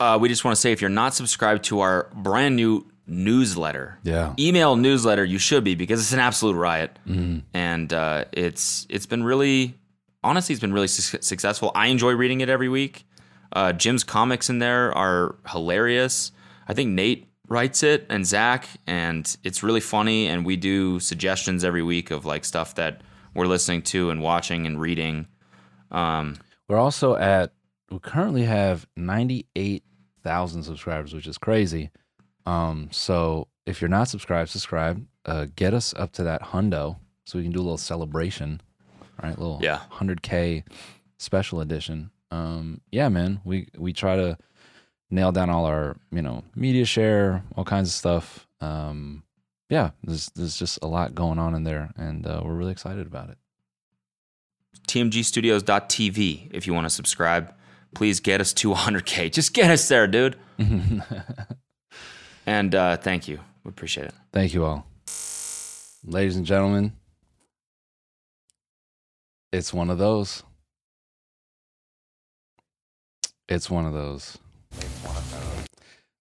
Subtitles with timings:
[0.00, 3.98] uh, we just want to say if you're not subscribed to our brand new newsletter,
[4.04, 4.34] Yeah.
[4.38, 7.38] email newsletter, you should be because it's an absolute riot, Mm-hmm.
[7.54, 9.74] and uh, it's it's been really,
[10.24, 11.70] honestly, it's been really su- successful.
[11.74, 13.04] I enjoy reading it every week.
[13.54, 16.32] Uh, Jim's comics in there are hilarious.
[16.68, 20.26] I think Nate writes it and Zach, and it's really funny.
[20.28, 23.02] And we do suggestions every week of like stuff that
[23.34, 25.26] we're listening to and watching and reading.
[25.90, 26.36] Um,
[26.68, 27.52] We're also at
[27.90, 28.86] we currently have
[30.24, 31.90] 98,000 subscribers, which is crazy.
[32.46, 35.04] Um so if you're not subscribed, subscribe.
[35.24, 38.60] Uh get us up to that hundo so we can do a little celebration.
[39.00, 39.80] All right, little Yeah.
[39.92, 40.64] 100k
[41.18, 42.10] special edition.
[42.30, 44.36] Um yeah, man, we we try to
[45.10, 48.46] nail down all our, you know, media share, all kinds of stuff.
[48.60, 49.22] Um
[49.70, 53.06] yeah, there's there's just a lot going on in there and uh, we're really excited
[53.06, 53.38] about it.
[54.88, 57.54] tmgstudios.tv if you want to subscribe.
[57.94, 59.30] Please get us to 100K.
[59.32, 60.36] Just get us there, dude.
[62.44, 63.38] And uh, thank you.
[63.62, 64.14] We appreciate it.
[64.32, 64.84] Thank you all.
[66.04, 66.92] Ladies and gentlemen,
[69.52, 70.42] it's one of those.
[73.48, 74.38] It's one of those.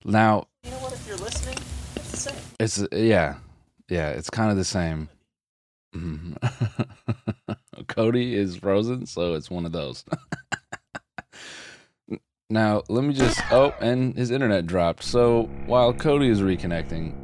[0.06, 0.94] Now, You know what?
[0.94, 1.58] If you're listening,
[1.96, 2.36] it's the same.
[2.60, 3.38] it's yeah.
[3.90, 5.10] Yeah, it's kind of the same.
[5.96, 6.38] Mhm.
[7.88, 10.06] Cody is frozen, so it's one of those.
[12.52, 15.04] now, let me just Oh, and his internet dropped.
[15.04, 17.16] So, while Cody is reconnecting,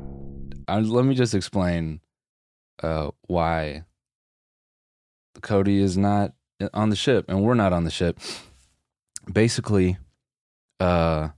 [0.67, 2.01] I, let me just explain
[2.83, 3.83] uh why
[5.41, 6.33] Cody is not
[6.73, 8.19] on the ship and we're not on the ship.
[9.31, 9.97] Basically,
[10.79, 11.29] uh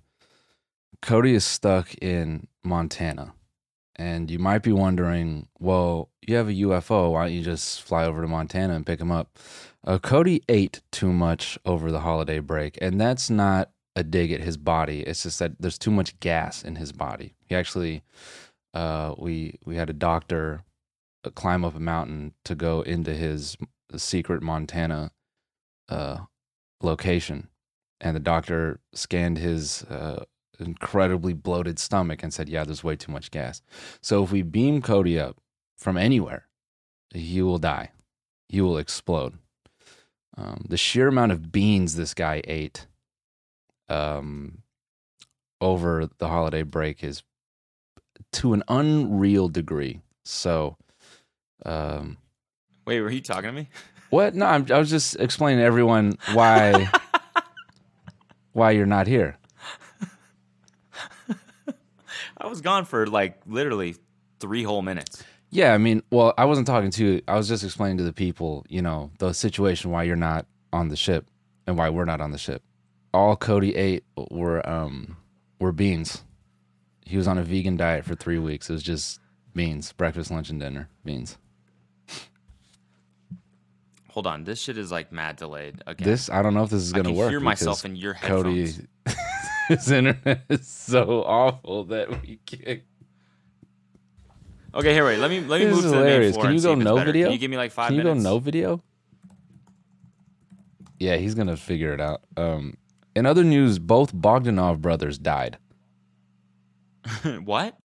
[1.01, 3.33] Cody is stuck in Montana.
[3.95, 7.11] And you might be wondering, well, you have a UFO.
[7.11, 9.37] Why don't you just fly over to Montana and pick him up?
[9.85, 12.77] Uh, Cody ate too much over the holiday break.
[12.81, 15.01] And that's not a dig at his body.
[15.01, 17.35] It's just that there's too much gas in his body.
[17.45, 18.01] He actually,
[18.73, 20.63] uh, we, we had a doctor
[21.25, 23.57] uh, climb up a mountain to go into his
[23.97, 25.11] secret Montana
[25.89, 26.19] uh,
[26.81, 27.49] location.
[27.99, 30.23] And the doctor scanned his uh,
[30.59, 33.61] incredibly bloated stomach and said, Yeah, there's way too much gas.
[34.01, 35.35] So if we beam Cody up
[35.77, 36.47] from anywhere,
[37.13, 37.91] he will die.
[38.47, 39.37] He will explode.
[40.37, 42.87] Um, the sheer amount of beans this guy ate
[43.89, 44.59] um,
[45.61, 47.23] over the holiday break is
[48.33, 50.01] to an unreal degree.
[50.23, 50.77] So,
[51.65, 52.17] um,
[52.85, 53.69] Wait, were you talking to me?
[54.09, 54.35] what?
[54.35, 56.91] No, I'm, I was just explaining to everyone why
[58.53, 59.37] why you're not here.
[62.41, 63.95] I was gone for like literally
[64.39, 65.23] three whole minutes.
[65.51, 67.21] Yeah, I mean, well, I wasn't talking to you.
[67.27, 70.89] I was just explaining to the people, you know, the situation why you're not on
[70.89, 71.29] the ship
[71.65, 72.63] and why we're not on the ship.
[73.13, 75.17] All Cody ate were um
[75.59, 76.23] were beans.
[77.05, 78.69] He was on a vegan diet for three weeks.
[78.69, 79.19] It was just
[79.55, 80.89] beans, breakfast, lunch, and dinner.
[81.03, 81.37] Beans.
[84.11, 86.07] Hold on, this shit is like mad delayed again.
[86.07, 87.29] This I don't know if this is gonna can work.
[87.29, 88.77] hear myself in your headphones.
[89.05, 89.15] Cody,
[89.69, 92.81] his internet is so awful that we can't.
[94.73, 95.17] Okay, here, wait.
[95.17, 96.37] Let me let me This move is to the main hilarious.
[96.37, 97.05] Can you go no better.
[97.05, 97.25] video?
[97.27, 98.23] Can you give me like five Can you minutes?
[98.23, 98.83] go no video?
[100.99, 102.21] Yeah, he's gonna figure it out.
[102.35, 102.77] Um,
[103.15, 105.57] in other news, both Bogdanov brothers died.
[107.43, 107.77] what?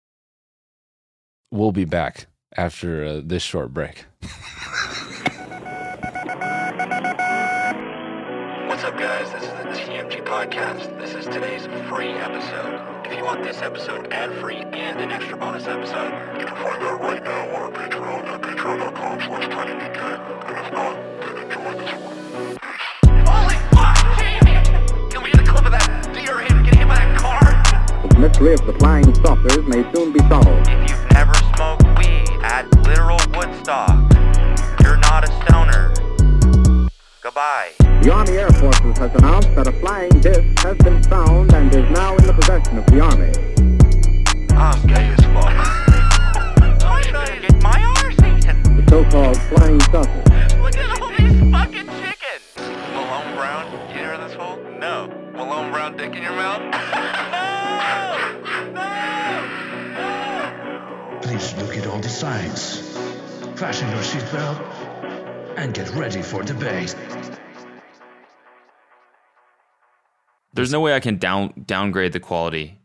[1.51, 4.07] We'll be back after uh, this short break.
[8.69, 9.31] What's up, guys?
[9.33, 10.99] This is the TMG Podcast.
[10.99, 13.07] This is today's free episode.
[13.07, 17.01] If you want this episode ad-free and an extra bonus episode, you can find that
[17.01, 20.49] right now on our Patreon at patreon.com slash tinydk.
[20.49, 21.12] And if not,
[28.23, 30.69] mystery of the flying saucers may soon be solved.
[30.69, 33.99] If you've never smoked weed at literal Woodstock,
[34.81, 35.93] you're not a stoner.
[37.21, 37.73] Goodbye.
[38.01, 41.91] The Army Air Forces has announced that a flying disc has been found and is
[41.91, 43.33] now in the possession of the Army.
[44.55, 45.51] I'm gay as fuck.
[46.87, 48.63] I'm trying to get my arse eaten.
[48.63, 50.63] The so-called flying saucer.
[50.63, 52.71] Look at all these fucking chickens.
[52.95, 54.63] Malone Brown, you hear this hole?
[54.79, 55.09] No.
[55.33, 56.91] Malone Brown dick in your mouth?
[62.23, 63.59] the science.
[63.59, 66.95] Fasten your seatbelt and get ready for debate.
[70.55, 72.79] There's no way I can down downgrade the quality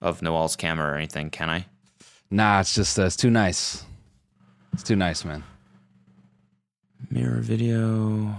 [0.00, 1.66] of Noel's camera or anything, can I?
[2.30, 3.84] Nah, it's just uh, it's too nice.
[4.72, 5.44] It's too nice, man.
[7.10, 8.34] Mirror video.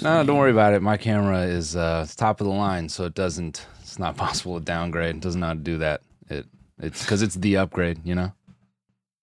[0.00, 0.82] No, don't worry about it.
[0.82, 3.66] My camera is uh, it's top of the line, so it doesn't.
[3.80, 5.16] It's not possible to downgrade.
[5.16, 6.02] It doesn't know how to do that.
[6.28, 6.46] It
[6.80, 8.32] it's because it's the upgrade, you know.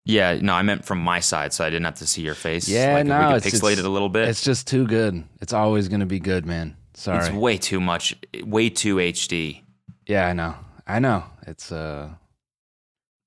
[0.04, 2.68] Yeah, no, I meant from my side, so I didn't have to see your face.
[2.68, 4.28] Yeah, like, no, we it's could pixelate it a little bit.
[4.28, 5.24] It's just too good.
[5.42, 6.76] It's always gonna be good, man.
[6.94, 7.20] Sorry.
[7.20, 9.62] It's way too much, way too HD.
[10.08, 10.56] yeah, I know.
[10.88, 11.24] I know.
[11.48, 12.10] It's uh,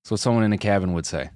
[0.03, 1.31] it's what someone in a cabin would say.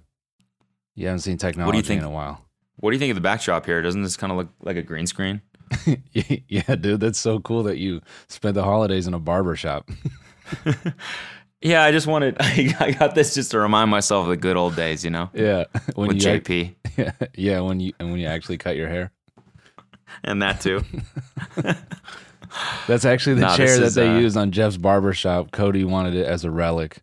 [0.94, 2.00] You haven't seen technology think?
[2.00, 2.44] in a while.
[2.76, 3.80] What do you think of the backdrop here?
[3.82, 5.42] Doesn't this kind of look like a green screen?
[6.12, 9.88] yeah, dude, that's so cool that you spent the holidays in a barber shop.
[11.60, 12.36] Yeah, I just wanted.
[12.40, 15.64] I got this just to remind myself of the good old days, you know, yeah,
[15.94, 19.10] when with you JP yeah, yeah, when you and when you actually cut your hair.
[20.24, 20.82] and that too.
[22.86, 25.50] That's actually the Nah, chair that is, they uh, used on Jeff's barber shop.
[25.50, 27.02] Cody wanted it as a relic.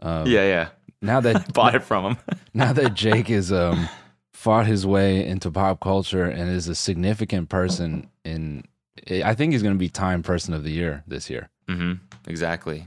[0.00, 0.68] Um, yeah, yeah.
[1.02, 2.16] Now that Bought it from him.
[2.52, 3.88] now that Jake is um
[4.32, 8.64] fought his way into pop culture and is a significant person in
[9.10, 11.48] I think he's going to be Time Person of the Year this year.
[11.68, 11.94] hmm
[12.26, 12.86] Exactly.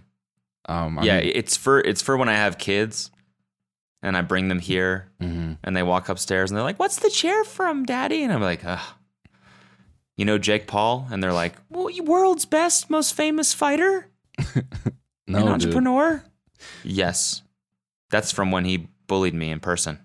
[0.66, 3.12] Um yeah, mean- it's for it's for when I have kids,
[4.02, 5.58] and I bring them here, Mhm.
[5.64, 8.64] and they walk upstairs, and they're like, "What's the chair from, Daddy?" And I'm like,
[8.66, 8.80] Ugh.
[10.16, 14.54] "You know Jake Paul?" And they're like, "Well, world's best, most famous fighter, no,
[15.40, 15.48] an dude.
[15.48, 16.24] entrepreneur."
[16.84, 17.42] Yes,
[18.10, 20.00] that's from when he bullied me in person.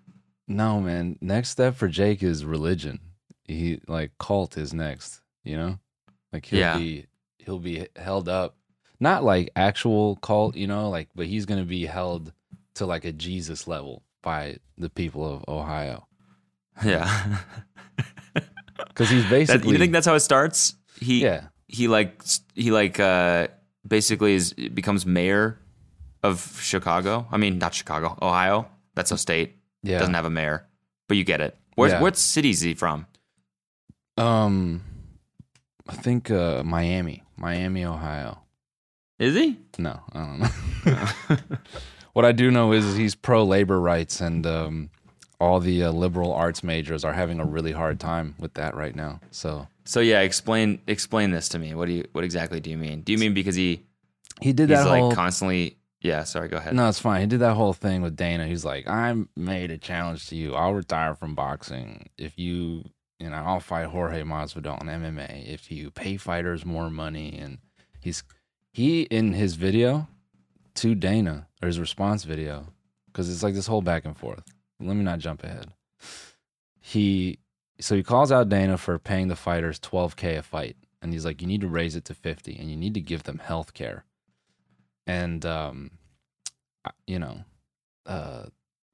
[0.49, 1.19] No, man.
[1.21, 2.99] Next step for Jake is religion.
[3.45, 5.79] He like cult is next, you know?
[6.33, 6.79] Like he'll Yeah.
[6.79, 7.07] be
[7.39, 8.57] he'll be held up.
[9.01, 12.33] Not like actual cult, you know, like but he's going to be held
[12.75, 16.07] to like a Jesus level by the people of Ohio.
[16.85, 17.39] Yeah.
[18.95, 20.75] Cuz he's That- basically you think that's how it starts?
[21.01, 21.49] He Yeah.
[21.69, 22.23] he like
[22.55, 23.49] he like uh
[23.87, 25.59] basically is becomes mayor
[26.23, 27.27] of Chicago.
[27.31, 28.69] I mean, not Chicago, Ohio.
[28.95, 29.57] That's a state.
[29.83, 29.99] Yeah.
[30.01, 30.67] Doesn't have a mayor,
[31.09, 31.57] but you get it.
[31.77, 32.01] Where's Yeah.
[32.03, 33.07] what city is he from?
[34.17, 34.83] um
[35.89, 38.43] I think uh Miami, Miami, Ohio.
[39.19, 39.59] Is he?
[39.79, 41.37] No, I don't know.
[42.13, 44.91] what I do know is he's pro labor rights, and um,
[45.41, 48.95] all the uh, liberal arts majors are having a really hard time with that right
[48.95, 49.21] now.
[49.31, 51.75] So So yeah, explain explain this to me.
[51.75, 53.03] What do you what exactly do you mean?
[53.03, 53.83] Do you mean because he
[54.41, 55.13] he did he's that like whole.
[55.13, 55.77] constantly?
[56.01, 56.49] Yeah, sorry.
[56.49, 56.75] Go ahead.
[56.75, 57.23] no, it's fine.
[57.23, 58.47] He did that whole thing with Dana.
[58.47, 60.55] He's like, I made a challenge to you.
[60.55, 62.85] I'll retire from boxing if you,
[63.19, 67.37] you know, I'll fight Jorge Masvidal in MMA if you pay fighters more money.
[67.37, 67.59] And
[68.01, 68.23] he's
[68.79, 70.07] he in his video
[70.77, 72.69] to Dana or his response video
[73.07, 74.45] because it's like this whole back and forth.
[74.79, 75.73] Let me not jump ahead.
[76.79, 77.41] He
[77.81, 81.41] so he calls out Dana for paying the fighters 12k a fight, and he's like,
[81.41, 84.05] you need to raise it to 50, and you need to give them health care.
[85.09, 85.91] And um,
[87.05, 87.43] you know,
[88.07, 88.45] uh,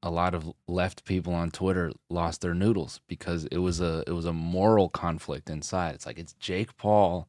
[0.03, 4.13] a lot of left people on Twitter lost their noodles because it was a it
[4.13, 5.95] was a moral conflict inside.
[5.95, 7.29] It's like it's Jake Paul,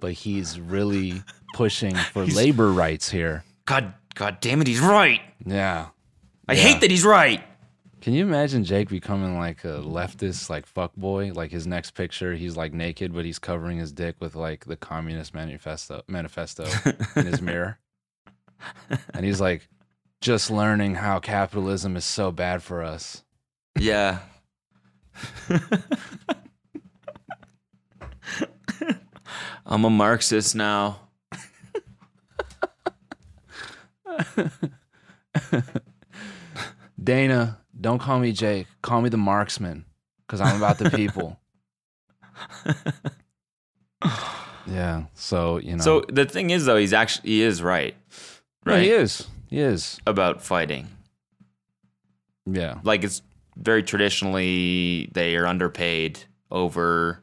[0.00, 1.22] but he's really
[1.54, 3.44] pushing for labor rights here.
[3.64, 5.20] God, God damn it, he's right.
[5.44, 5.88] Yeah.
[6.48, 6.60] I Yeah.
[6.62, 7.42] hate that he's right.
[8.00, 11.32] Can you imagine Jake becoming like a leftist, like fuck boy?
[11.32, 14.76] Like his next picture, he's like naked, but he's covering his dick with like the
[14.76, 16.66] Communist Manifesto manifesto
[17.16, 17.78] in his mirror,
[19.12, 19.68] and he's like,
[20.20, 23.24] just learning how capitalism is so bad for us.
[23.76, 24.20] Yeah.
[29.64, 31.00] I'm a Marxist now.
[37.02, 38.66] Dana, don't call me Jake.
[38.82, 39.84] Call me the marksman,
[40.26, 41.38] because I'm about the people.
[44.66, 45.04] yeah.
[45.14, 45.82] So you know.
[45.82, 47.94] So the thing is, though, he's actually he is right,
[48.64, 48.82] right?
[48.82, 49.26] he is.
[49.48, 50.00] He is.
[50.06, 50.88] about fighting.
[52.46, 52.78] Yeah.
[52.82, 53.22] Like it's
[53.56, 57.22] very traditionally they are underpaid, over.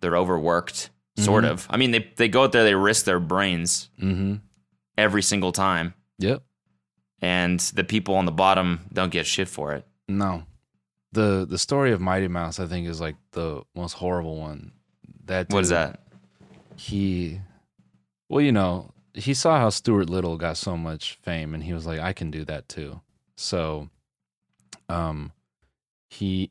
[0.00, 1.50] They're overworked, sort Mhm.
[1.50, 1.66] of.
[1.70, 4.36] I mean, they they go out there, they risk their brains Mm-hmm.
[4.96, 6.42] every single time, Yep.
[7.20, 9.86] and the people on the bottom don't get shit for it.
[10.08, 10.44] No.
[11.12, 14.72] The the story of Mighty Mouse, I think, is like the most horrible one.
[15.24, 16.00] That What is that?
[16.76, 17.40] He,
[18.28, 21.86] well, you know, he saw how Stuart Little got so much fame, and he was
[21.86, 23.00] like, I can do that too.
[23.36, 23.88] So,
[24.88, 25.32] um,
[26.08, 26.50] he,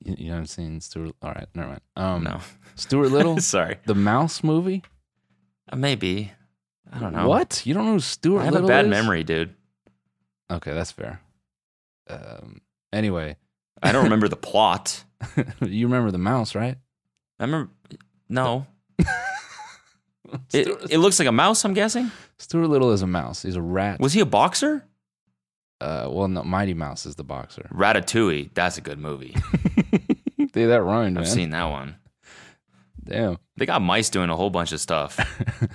[0.00, 1.14] you, you haven't seen Stuart?
[1.22, 1.80] All right, never mind.
[1.96, 2.40] Um, No,
[2.74, 3.78] Stuart Little, sorry.
[3.86, 4.82] the Mouse movie.
[5.70, 6.32] Uh, Maybe.
[6.92, 7.28] I don't know.
[7.28, 7.62] What?
[7.64, 8.90] You don't know who Stuart I have Little a bad is?
[8.90, 9.54] memory, dude.
[10.50, 11.20] Okay, that's fair.
[12.08, 12.60] Um,
[12.92, 13.36] anyway,
[13.82, 15.04] I don't remember the plot.
[15.60, 16.76] you remember the mouse, right?
[17.38, 17.70] I remember.
[18.28, 18.66] No.
[20.52, 21.64] It, it looks like a mouse.
[21.64, 22.10] I'm guessing.
[22.38, 23.42] Stuart Little is a mouse.
[23.42, 23.98] He's a rat.
[24.00, 24.84] Was he a boxer?
[25.80, 27.68] uh, well, no, Mighty Mouse is the boxer.
[27.72, 28.50] Ratatouille.
[28.54, 29.34] That's a good movie.
[30.52, 31.18] Dude, that rhymed.
[31.18, 31.96] I've seen that one.
[33.02, 33.38] Damn.
[33.56, 35.18] They got mice doing a whole bunch of stuff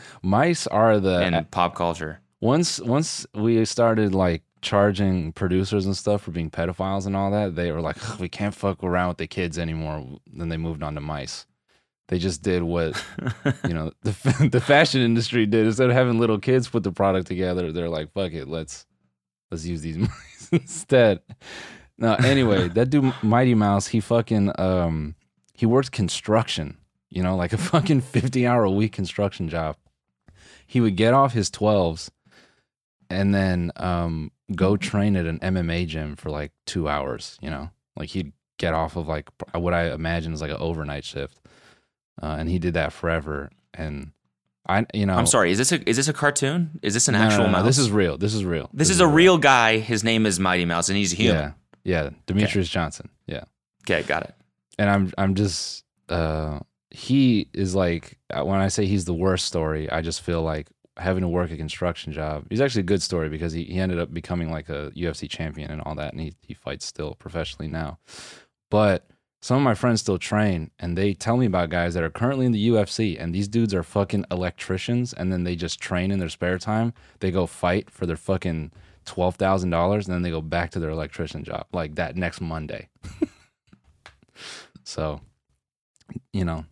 [0.24, 2.22] Mice are the in pop culture.
[2.40, 7.56] once once we started like charging producers and stuff for being pedophiles and all that,
[7.56, 10.04] they were like, we can't fuck around with the kids anymore.
[10.34, 11.46] Then they moved on to mice.
[12.08, 13.04] They just did what
[13.68, 15.66] you know the the fashion industry did.
[15.66, 18.86] Instead of having little kids put the product together, they're like, fuck it, let's
[19.52, 21.22] let's use these mice instead.
[21.98, 25.16] No, anyway, that dude Mighty Mouse, he fucking um
[25.54, 26.78] he works construction,
[27.10, 29.78] you know, like a fucking 50 hour a week construction job.
[30.68, 32.10] He would get off his 12s
[33.10, 37.70] and then um go train at an MMA gym for like 2 hours, you know.
[37.96, 41.40] Like he'd get off of like what I imagine is like an overnight shift.
[42.22, 44.12] Uh, and he did that forever and
[44.68, 45.52] I you know I'm sorry.
[45.52, 46.80] Is this a is this a cartoon?
[46.82, 47.66] Is this an No, actual no, no, mouse?
[47.66, 48.18] This is real.
[48.18, 48.70] This is real.
[48.74, 49.78] this is a real guy.
[49.78, 51.36] His name is Mighty Mouse, and he's human.
[51.42, 51.52] Yeah.
[51.86, 53.10] Yeah, Demetrious Johnson.
[53.28, 53.46] Yeah.
[53.84, 54.34] Okay, got it.
[54.78, 56.60] and I'm I'm just uh
[56.92, 60.68] he is like uh, when I say he's the worst story, I just feel like
[60.98, 62.46] having to work a construction job.
[62.50, 65.70] He's actually a good story because he, he ended up becoming like a UFC champion
[65.72, 68.00] and all that, and he he fights still professionally now.
[68.72, 69.08] But
[69.42, 72.48] some of my friends still train, and they tell me about guys that are currently
[72.48, 76.18] in the UFC, and these dudes are fucking electricians, and then they just train in
[76.20, 76.94] their spare time.
[77.20, 78.72] They go fight for their fucking
[79.06, 82.42] twelve thousand dollars, and then they go back to their electrician job like that next
[82.42, 82.90] Monday.
[84.84, 85.22] So,
[86.32, 86.66] you know,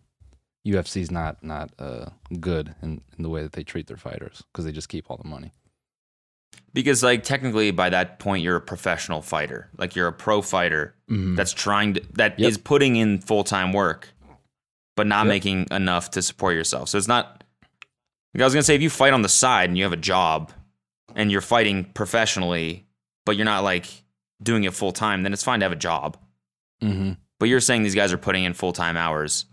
[0.66, 2.06] UFC's not not uh,
[2.40, 5.16] good in, in the way that they treat their fighters because they just keep all
[5.16, 5.52] the money.
[6.72, 9.68] Because like technically, by that point, you're a professional fighter.
[9.78, 12.64] Like you're a pro fighter that's trying to that is Yep.
[12.64, 14.10] putting in full time work,
[14.96, 15.28] but not Yep.
[15.28, 16.88] making enough to support yourself.
[16.90, 17.42] So it's not.
[18.34, 19.96] Like I was gonna say, if you fight on the side and you have a
[19.96, 20.52] job,
[21.14, 22.86] and you're fighting professionally,
[23.24, 23.86] but you're not like
[24.42, 26.16] doing it full time, then it's fine to have a job.
[26.82, 27.12] Mm-hmm.
[27.38, 29.46] But you're saying these guys are putting in full time hours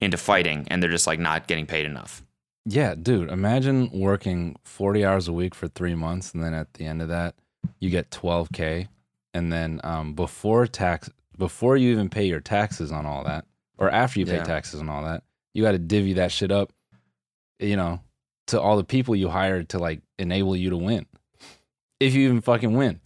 [0.00, 2.22] into fighting, and they're just like not getting paid enough.
[2.64, 3.30] Yeah, dude.
[3.30, 7.08] Imagine working forty hours a week for three months, and then at the end of
[7.08, 7.34] that,
[7.80, 8.88] you get twelve k,
[9.34, 11.08] and then um, before tax,
[11.38, 13.44] before you even pay your taxes on all that,
[13.78, 14.44] or after you pay Yeah.
[14.44, 15.22] taxes on all that,
[15.54, 16.72] you got to divvy that shit up,
[17.60, 18.00] you know,
[18.46, 21.06] to all the people you hired to like enable you to win,
[22.00, 23.00] if you even fucking win.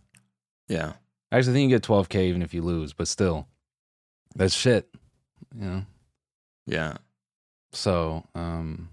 [0.69, 0.93] Yeah.
[1.33, 3.47] I Actually, think you get 12k even if you lose, but still,
[4.35, 4.89] that's shit.
[5.57, 5.83] You know.
[6.67, 6.97] Yeah.
[7.73, 8.89] So, um,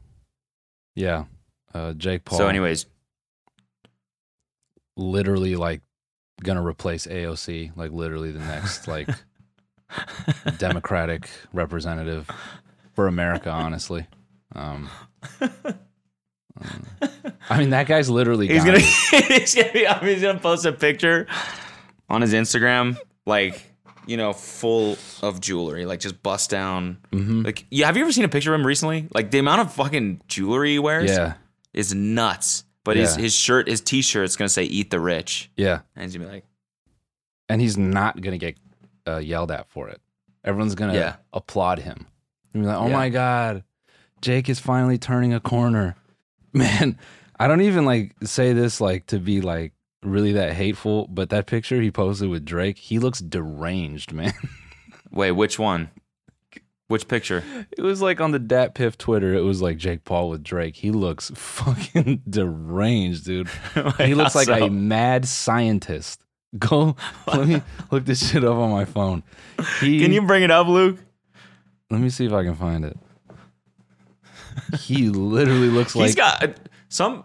[0.96, 1.26] yeah,
[1.74, 2.38] uh, Jake Paul.
[2.38, 2.86] So, anyways,
[4.96, 5.82] literally like
[6.44, 9.10] gonna replace AOC, like literally the next like
[10.58, 12.30] Democratic representative
[12.94, 13.50] for America.
[13.50, 14.06] Honestly,
[14.56, 14.90] um,
[15.42, 15.54] um,
[17.50, 18.80] I mean that guy's literally He's gonna,
[19.28, 21.28] he's gonna, be, I mean, he's gonna post a picture
[22.10, 23.64] on his Instagram, like
[24.06, 26.98] you know, full of jewelry, like just bust down.
[27.12, 27.44] Mhm.
[27.46, 29.08] Like, yeah, have you ever seen a picture of him recently?
[29.14, 31.34] Like the amount of fucking jewelry he wears Yeah,
[31.74, 32.64] is nuts.
[32.86, 33.24] But his Yeah.
[33.24, 36.32] his shirt, his t-shirt, is gonna say "Eat the Rich," yeah, and he's gonna be
[36.36, 36.46] like,
[37.50, 38.56] and he's not gonna get
[39.06, 40.00] uh, yelled at for it.
[40.46, 41.16] Everyone's gonna Yeah.
[41.34, 42.06] applaud him.
[42.54, 42.94] And be like, oh Yeah.
[42.94, 43.64] my god,
[44.22, 45.96] Jake is finally turning a corner.
[46.54, 46.98] Man,
[47.40, 49.74] I don't even like say this like to be like
[50.04, 54.34] really that hateful, but that picture he posted with Drake, he looks deranged, man.
[55.12, 55.90] "Wait, which one?
[56.88, 57.44] Which picture?"
[57.78, 60.76] It was like on the DatPiff Twitter, it was like Jake Paul with Drake.
[60.76, 63.50] He looks fucking deranged, dude.
[63.98, 64.66] he looks like so?
[64.66, 66.22] a mad scientist.
[66.58, 66.96] Go
[67.28, 67.62] let me
[67.92, 69.22] look this shit up on my phone.
[69.82, 70.98] He, Can you bring it up, Luke?
[71.92, 72.98] let me see if I can find it.
[74.80, 76.60] He literally looks like He's got
[76.90, 77.24] some.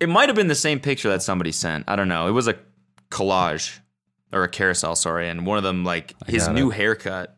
[0.00, 1.84] It might have been the same picture that somebody sent.
[1.88, 2.26] I don't know.
[2.26, 2.56] It was a
[3.10, 3.78] collage
[4.32, 6.74] or a carousel, sorry, and one of them like I his new it.
[6.74, 7.36] haircut,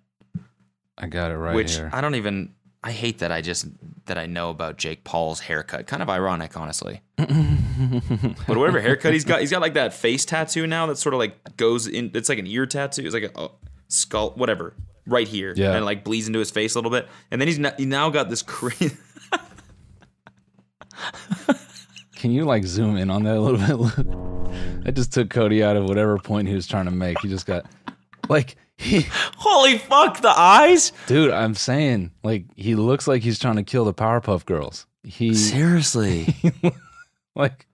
[0.96, 1.90] I got it right which here.
[1.92, 2.54] I don't even.
[2.82, 3.66] I hate that I just
[4.06, 5.87] that I know about Jake Paul's haircut.
[5.87, 7.00] Kind of ironic, honestly.
[7.16, 11.18] but whatever haircut he's got, he's got like that face tattoo now that sort of
[11.18, 12.11] like goes in.
[12.14, 13.02] It's like an ear tattoo.
[13.04, 13.50] It's like a, a
[13.88, 14.75] skull, whatever,
[15.06, 15.68] right here, Yeah.
[15.70, 17.08] and it like bleeds into his face a little bit.
[17.30, 18.96] And then he's not, he now got this crazy.
[22.16, 24.84] Can you like zoom in on that a little bit?
[24.84, 27.18] That just took Cody out of whatever point he was trying to make.
[27.20, 27.66] He just got
[28.28, 29.02] like he
[29.37, 30.20] Holy fuck!
[30.20, 30.92] The eyes.
[31.06, 34.87] Dude, I'm saying, like, he looks like he's trying to kill the Powerpuff Girls.
[35.02, 36.34] He Seriously.
[37.37, 37.66] like,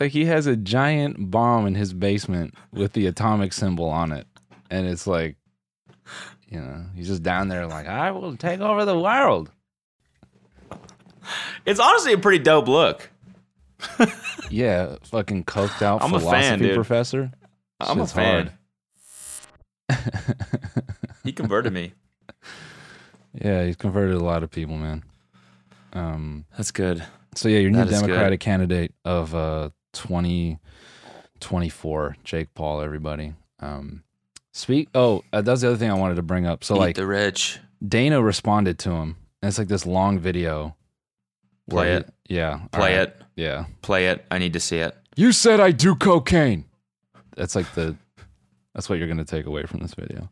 [0.00, 4.26] Like he has a giant bomb in his basement with the atomic symbol on it,
[4.70, 5.36] and it's like,
[6.48, 9.50] you know, he's just down there like, I will take over the world.
[11.66, 13.10] It's honestly a pretty dope look.
[14.50, 16.74] Yeah, fucking coked out I'm a philosophy fan, dude.
[16.74, 17.30] professor.
[17.80, 18.52] I'm Shit's a fan.
[21.24, 21.92] He converted me.
[23.34, 25.04] Yeah, he's converted a lot of people, man.
[25.92, 27.04] Um, That's good.
[27.34, 28.06] so yeah, your new is good.
[28.06, 33.34] Democratic candidate of uh 2024, Jake Paul, everybody.
[33.60, 34.04] Um,
[34.58, 34.88] speak.
[34.94, 36.64] Oh, uh, that's the other thing I wanted to bring up.
[36.64, 37.58] So Eat like the rich.
[37.86, 40.74] Dana responded to him, and it's like this long video.
[41.66, 42.14] where Play he- it.
[42.28, 42.60] Yeah.
[42.72, 43.08] Play right.
[43.08, 43.22] it.
[43.36, 43.64] Yeah.
[43.82, 44.24] Play it.
[44.30, 44.96] I need to see it.
[45.16, 46.64] You said I do cocaine.
[47.36, 47.96] That's like the.
[48.74, 50.28] That's what you're gonna take away from this video.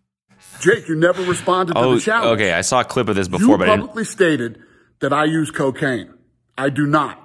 [0.60, 2.40] Jake, you never responded to Oh, the challenge.
[2.40, 2.52] okay.
[2.52, 4.60] I saw a clip of this You before, but I didn't, publicly stated
[5.00, 6.12] that I use cocaine.
[6.58, 7.18] I do not.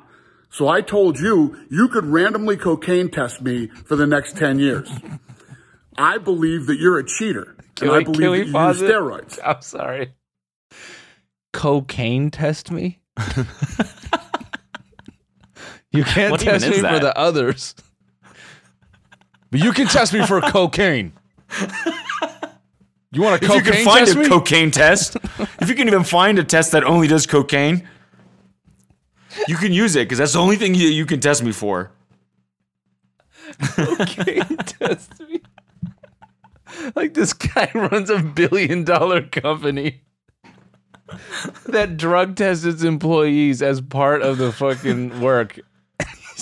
[0.50, 4.90] So I told you you could randomly cocaine test me for the next 10 years.
[5.98, 7.56] I believe that you're a cheater.
[7.76, 9.40] Can and I we- believe can we that you pause use steroids.
[9.46, 10.14] I'm sorry.
[11.54, 13.00] Cocaine test me.
[15.92, 17.76] you can't What test is me for the others,
[19.52, 21.12] but you can test me for cocaine.
[23.12, 24.28] You want a if you can find a me?
[24.30, 25.18] cocaine test,
[25.60, 27.86] if you can even find a test that only does cocaine,
[29.50, 31.92] you can use it because that's the only thing you, you can test me for.
[33.76, 35.41] cocaine test me.
[36.96, 40.02] Like this guy runs a billion dollar company
[41.68, 45.60] that drug tests its employees as part of the fucking work.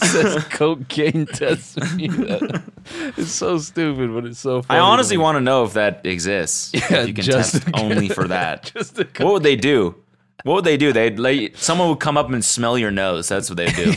[0.01, 2.09] He says cocaine test me.
[3.17, 4.79] It's so stupid, but it's so I funny.
[4.79, 6.71] to honestly want to know if that exists.
[6.73, 8.71] Yeah, if you can test only for that.
[8.73, 9.95] just what would they do?
[10.45, 10.93] What would they do?
[10.93, 13.27] They'd like someone would come up and smell your nose.
[13.27, 13.93] That's what they'd do.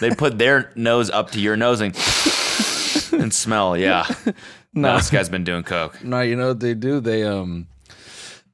[0.00, 1.96] they'd put their nose up to your nose and
[3.20, 3.76] and smell.
[3.76, 4.06] Yeah,
[4.74, 6.02] no, this guy's been doing coke.
[6.04, 7.00] No, you know what they do?
[7.00, 7.66] They um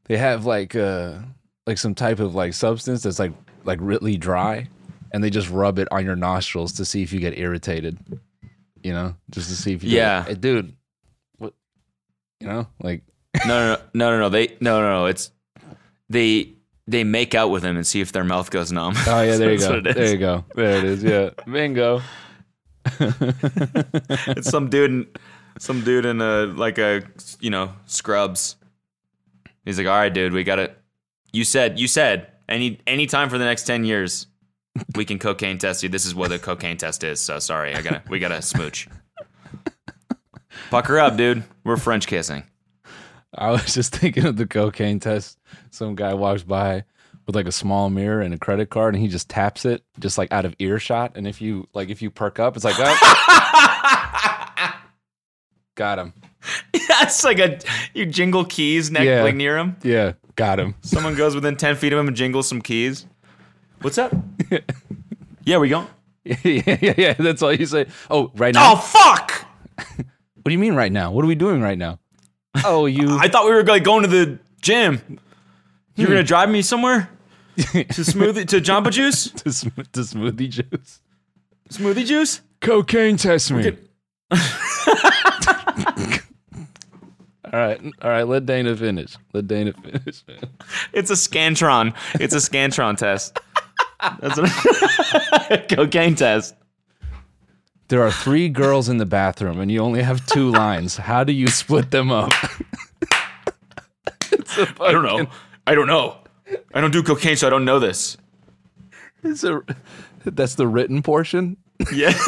[0.05, 1.15] they have like uh
[1.67, 3.33] like some type of like substance that's like
[3.65, 4.69] like really dry
[5.13, 7.99] and they just rub it on your nostrils to see if you get irritated.
[8.83, 9.17] You know?
[9.31, 10.25] Just to see if you Yeah.
[10.25, 10.75] Hey, dude.
[11.39, 11.55] What
[12.41, 12.67] you know?
[12.81, 13.03] Like
[13.47, 14.29] No, no, no, no, no.
[14.29, 15.07] They no, no, no.
[15.07, 15.31] It's
[16.09, 16.53] they
[16.87, 18.95] they make out with him and see if their mouth goes numb.
[19.09, 19.69] Oh yeah, there you go.
[19.71, 19.95] what it is.
[19.97, 20.45] There you go.
[20.55, 21.03] There it is.
[21.03, 21.31] Yeah.
[21.51, 22.01] Bingo.
[24.29, 25.07] It's some dude in
[25.59, 27.03] some dude in a like a
[27.41, 28.57] you know scrubs.
[29.65, 30.77] He's like, all right, dude, we got it.
[31.33, 34.27] You said you said any any time for the next ten years,
[34.95, 35.89] we can cocaine test you.
[35.89, 37.21] This is what a cocaine test is.
[37.21, 38.89] So sorry, I gotta we gotta smooch.
[40.71, 41.45] Pucker up, dude.
[41.65, 42.45] We're French kissing.
[43.35, 45.39] I was just thinking of the cocaine test.
[45.71, 46.85] Some guy walks by
[47.27, 50.17] with like a small mirror and a credit card, and he just taps it, just
[50.17, 51.13] like out of earshot.
[51.17, 53.93] And if you like, if you perk up, it's like, oh.
[55.77, 56.13] got him.
[56.89, 57.61] That's like a
[57.95, 59.23] you jingle keys neck Yeah.
[59.23, 59.77] like near him.
[59.83, 60.75] Yeah, got him.
[60.81, 63.07] Someone goes within ten feet of him and jingles some keys.
[63.83, 64.13] What's up?
[65.45, 65.87] yeah, we going.
[66.25, 67.13] yeah, yeah, yeah.
[67.13, 67.87] That's all you say.
[68.11, 68.73] Oh, right now.
[68.73, 69.47] Oh fuck!
[69.77, 71.13] What do you mean right now?
[71.13, 72.01] What are we doing right now?
[72.65, 73.17] Oh, you.
[73.19, 75.01] I thought we were like going to the gym.
[75.95, 76.27] You're gonna hmm.
[76.27, 77.09] drive me somewhere
[77.57, 81.01] to smoothie to Jamba Juice, to, sm- to smoothie juice.
[81.71, 82.41] smoothie juice.
[82.61, 83.77] Cocaine test me.
[85.45, 86.23] Get-
[87.53, 88.25] all right, all right.
[88.27, 89.17] Let Dana finish.
[89.33, 90.25] Let Dana finish.
[90.93, 91.95] It's a scantron.
[92.21, 93.39] It's a scantron test.
[94.21, 96.55] That's what cocaine test.
[97.89, 100.97] There are three girls in the bathroom, and you only have two lines.
[100.97, 102.33] How do you split them up?
[104.33, 105.27] It's a I don't know.
[105.69, 106.17] I don't know.
[106.75, 108.17] I don't do cocaine, so I don't know this.
[109.23, 109.63] It's a,
[110.25, 111.57] that's the written portion.
[111.93, 112.13] Yeah.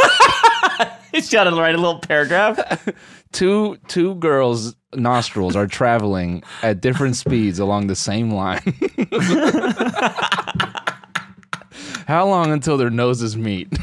[1.18, 2.88] He's got to write a little paragraph.
[3.32, 8.60] Two two girls' nostrils are traveling at different speeds along the same line.
[12.06, 13.68] How long until their noses meet?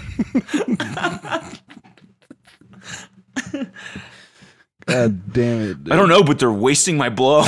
[4.86, 5.78] God damn it!
[5.92, 7.44] I don't know, but they're wasting my blow.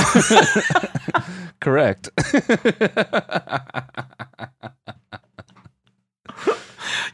[1.60, 2.10] Correct.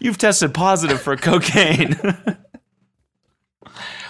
[0.00, 1.96] You've tested positive for cocaine.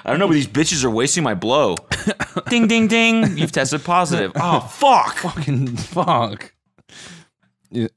[0.05, 1.77] I don't know, but these bitches are wasting my blow.
[2.49, 3.38] ding, ding, ding.
[3.38, 4.33] You've tested positive.
[4.40, 5.17] Oh, fuck.
[5.17, 6.53] Fucking fuck.
[7.71, 7.88] Yeah.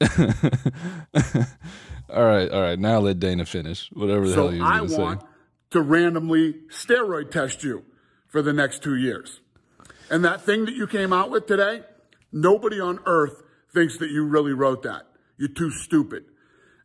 [2.08, 2.78] all right, all right.
[2.78, 3.90] Now let Dana finish.
[3.92, 5.22] Whatever the So hell he was I going to want
[5.70, 7.84] to randomly steroid test you
[8.26, 9.40] for the next two years.
[10.10, 11.82] And that thing that you came out with today,
[12.32, 13.42] nobody on earth
[13.74, 15.02] thinks that you really wrote that.
[15.36, 16.24] You're too stupid.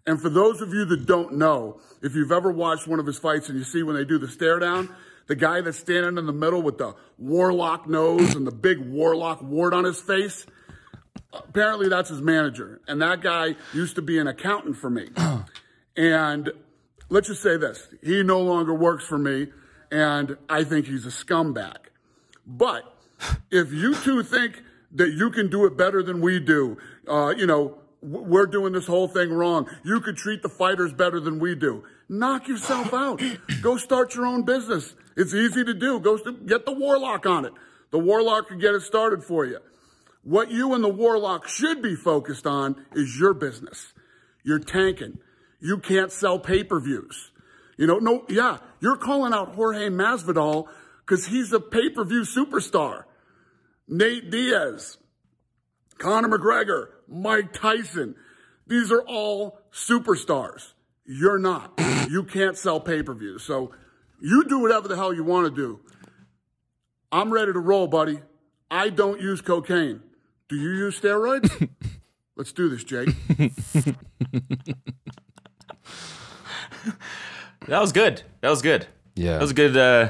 [0.06, 3.18] And for those of you that don't know, if you've ever watched one of his
[3.18, 4.94] fights and you see when they do the stare down,
[5.28, 9.42] the guy that's standing in the middle with the warlock nose and the big warlock
[9.42, 10.46] wart on his face,
[11.32, 12.82] apparently that's his manager.
[12.88, 15.10] And that guy used to be an accountant for me.
[15.98, 16.52] and
[17.10, 19.48] let's just say this he no longer works for me,
[19.92, 21.78] and I think he's a scumbag.
[22.46, 22.84] But
[23.52, 24.62] if you two think
[24.94, 28.86] that you can do it better than we do, uh, you know, we're doing this
[28.86, 29.70] whole thing wrong.
[29.84, 31.84] You could treat the fighters better than we do.
[32.14, 33.20] Knock yourself out.
[33.64, 34.94] Go start your own business.
[35.18, 36.00] It's easy to do.
[36.00, 37.54] Go st- get the warlock on it.
[37.90, 39.58] The warlock can get it started for you.
[40.22, 43.94] What you and the warlock should be focused on is your business.
[44.44, 45.18] You're tanking.
[45.60, 47.32] You can't sell pay-per-views.
[47.78, 50.68] You know, no, yeah, you're calling out Jorge Masvidal
[51.00, 53.06] because he's a pay-per-view superstar.
[53.88, 55.00] Nate Diaz,
[55.98, 58.14] Conor McGregor, Mike Tyson.
[58.68, 60.74] These are all superstars.
[61.06, 61.74] You're not.
[62.10, 63.44] You can't sell pay-per-views.
[63.44, 63.72] So
[64.22, 65.80] you do whatever the hell you want to do.
[67.12, 68.20] I'm ready to roll, buddy.
[68.72, 70.02] I don't use cocaine.
[70.50, 71.70] Do you use steroids?
[72.36, 73.10] Let's do this, Jake.
[77.68, 78.22] That was good.
[78.42, 78.88] That was good.
[79.16, 79.34] Yeah.
[79.34, 79.78] That was a good.
[79.78, 80.10] Uh,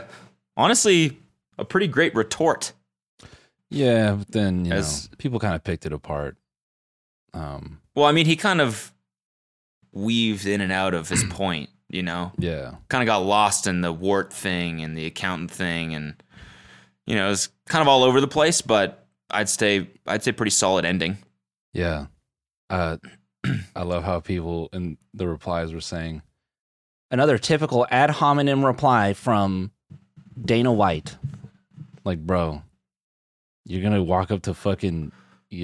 [0.57, 1.19] honestly,
[1.59, 2.73] a pretty great retort.
[3.69, 6.37] Yeah, but then you As- know, people kind of picked it apart.
[7.33, 8.91] Um, Well, I mean, he kind of
[9.91, 11.69] weaved in and out of his point.
[11.93, 15.93] You know, yeah, kind of got lost in the wart thing and the accountant thing,
[15.93, 16.15] and
[17.05, 18.61] you know, it's kind of all over the place.
[18.61, 21.17] But I'd say I'd say pretty solid ending.
[21.73, 22.07] yeah.
[22.69, 22.97] Uh,
[23.75, 26.23] I love how people in the replies were saying
[27.11, 29.71] Another typical ad hominem reply from
[30.43, 31.15] Dana White.
[32.03, 32.63] like, bro,
[33.65, 35.11] you're gonna walk up to fucking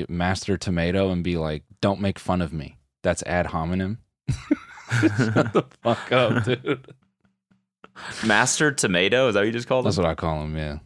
[0.07, 3.97] Master Tomato and be like, "Don't make fun of me." That's ad hominem.
[5.17, 6.93] Shut the fuck up, dude.
[8.25, 9.89] Master Tomato is that what you just called him?
[9.89, 10.03] That's him?
[10.05, 10.55] what I call him.
[10.57, 10.79] Yeah,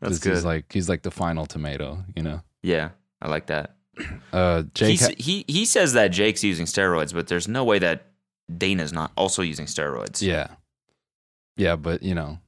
[0.00, 0.34] That's 'Cause good.
[0.34, 2.02] He's like he's like the final tomato.
[2.14, 2.40] You know.
[2.62, 3.76] yeah, I like that.
[4.32, 4.90] Uh, Jake.
[5.00, 8.06] He's, he he says that Jake's using steroids, but there's no way that
[8.56, 10.20] Dana's not also using steroids.
[10.22, 10.48] Yeah.
[11.56, 12.38] Yeah, but you know,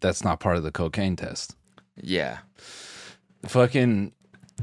[0.00, 1.56] that's not part of the cocaine test.
[1.96, 2.38] Yeah.
[3.46, 4.12] Fucking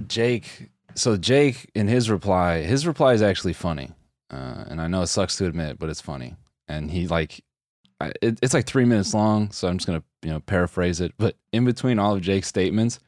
[0.08, 0.70] Jake.
[0.94, 3.92] So Jake, in his reply, his reply is actually funny,
[4.32, 6.36] uh, and I know it sucks to admit, but it's funny.
[6.68, 7.44] And he like,
[8.00, 11.14] I, it, it's like three minutes long, so I'm just gonna you know paraphrase it.
[11.18, 13.00] But in between all of Jake's statements,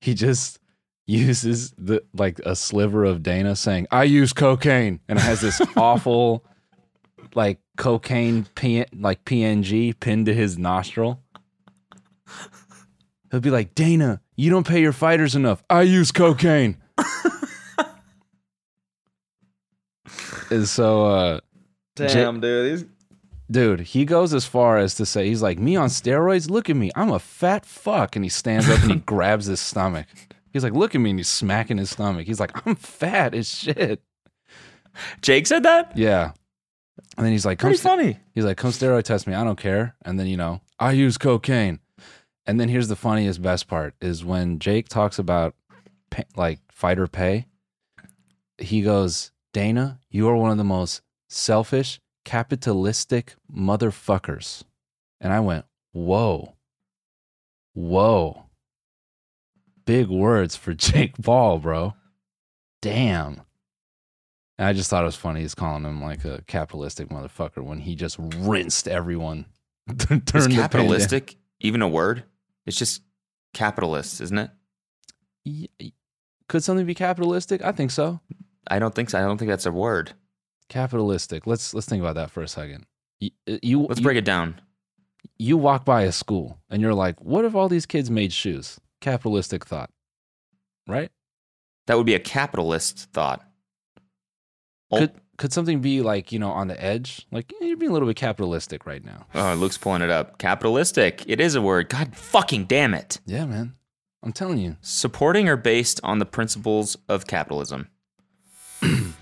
[0.00, 0.58] he just
[1.06, 5.60] uses the like a sliver of Dana saying, "I use cocaine," and it has this
[5.76, 6.44] awful
[7.34, 11.22] like cocaine P- like PNG pinned to his nostril.
[13.30, 15.62] He'll be like, Dana, you don't pay your fighters enough.
[15.68, 16.76] I use cocaine.
[20.50, 21.40] and so, uh,
[21.94, 22.80] Damn, dude.
[22.80, 22.88] These
[23.50, 26.50] dude, he goes as far as to say, he's like, me on steroids?
[26.50, 26.90] Look at me.
[26.94, 28.16] I'm a fat fuck.
[28.16, 30.06] And he stands up and he grabs his stomach.
[30.52, 31.10] He's like, look at me.
[31.10, 32.26] And he's smacking his stomach.
[32.26, 34.02] He's like, I'm fat as shit.
[35.20, 35.96] Jake said that?
[35.96, 36.32] Yeah.
[37.16, 38.18] And then he's like, come Pretty st- funny.
[38.34, 39.34] He's like, come steroid test me.
[39.34, 39.94] I don't care.
[40.02, 41.80] And then, you know, I use cocaine.
[42.46, 45.54] And then here's the funniest, best part is when Jake talks about
[46.10, 47.46] pay, like fighter pay,
[48.58, 54.64] he goes, Dana, you are one of the most selfish, capitalistic motherfuckers.
[55.18, 56.56] And I went, whoa,
[57.72, 58.42] whoa.
[59.86, 61.94] Big words for Jake Paul, bro.
[62.82, 63.40] Damn.
[64.58, 65.40] And I just thought it was funny.
[65.40, 69.46] He's calling him like a capitalistic motherfucker when he just rinsed everyone.
[70.34, 72.24] Is capitalistic even a word?
[72.66, 73.00] It's just
[73.54, 74.50] capitalist, isn't it?
[75.46, 75.92] Y-
[76.46, 77.62] Could something be capitalistic?
[77.64, 78.20] I think so.
[78.70, 79.18] I don't think so.
[79.18, 80.12] I don't think that's a word.
[80.68, 81.46] Capitalistic.
[81.46, 82.86] Let's let's think about that for a second.
[83.20, 83.30] You
[83.62, 84.60] you, Let's you, break it down.
[85.38, 88.78] you walk by a school and you're like, what if all these kids made shoes?
[89.00, 89.90] Capitalistic thought,
[90.88, 91.10] right?
[91.86, 93.42] That would be a capitalist thought.
[94.90, 97.26] Oh, Could could something be like you know on the edge?
[97.30, 99.26] Like eh, you're being a little bit capitalistic right now.
[99.34, 100.38] oh, Luke's pulling it up.
[100.38, 101.22] Capitalistic.
[101.26, 101.88] It is a word.
[101.88, 103.20] God fucking damn it.
[103.26, 103.74] Yeah, man.
[104.22, 104.76] I'm telling you.
[104.80, 107.88] Supporting or based on the principles of capitalism.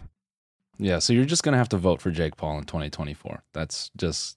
[0.78, 0.98] Yeah.
[0.98, 3.44] So you're just gonna have to vote for Jake Paul in 2024.
[3.52, 4.36] That's just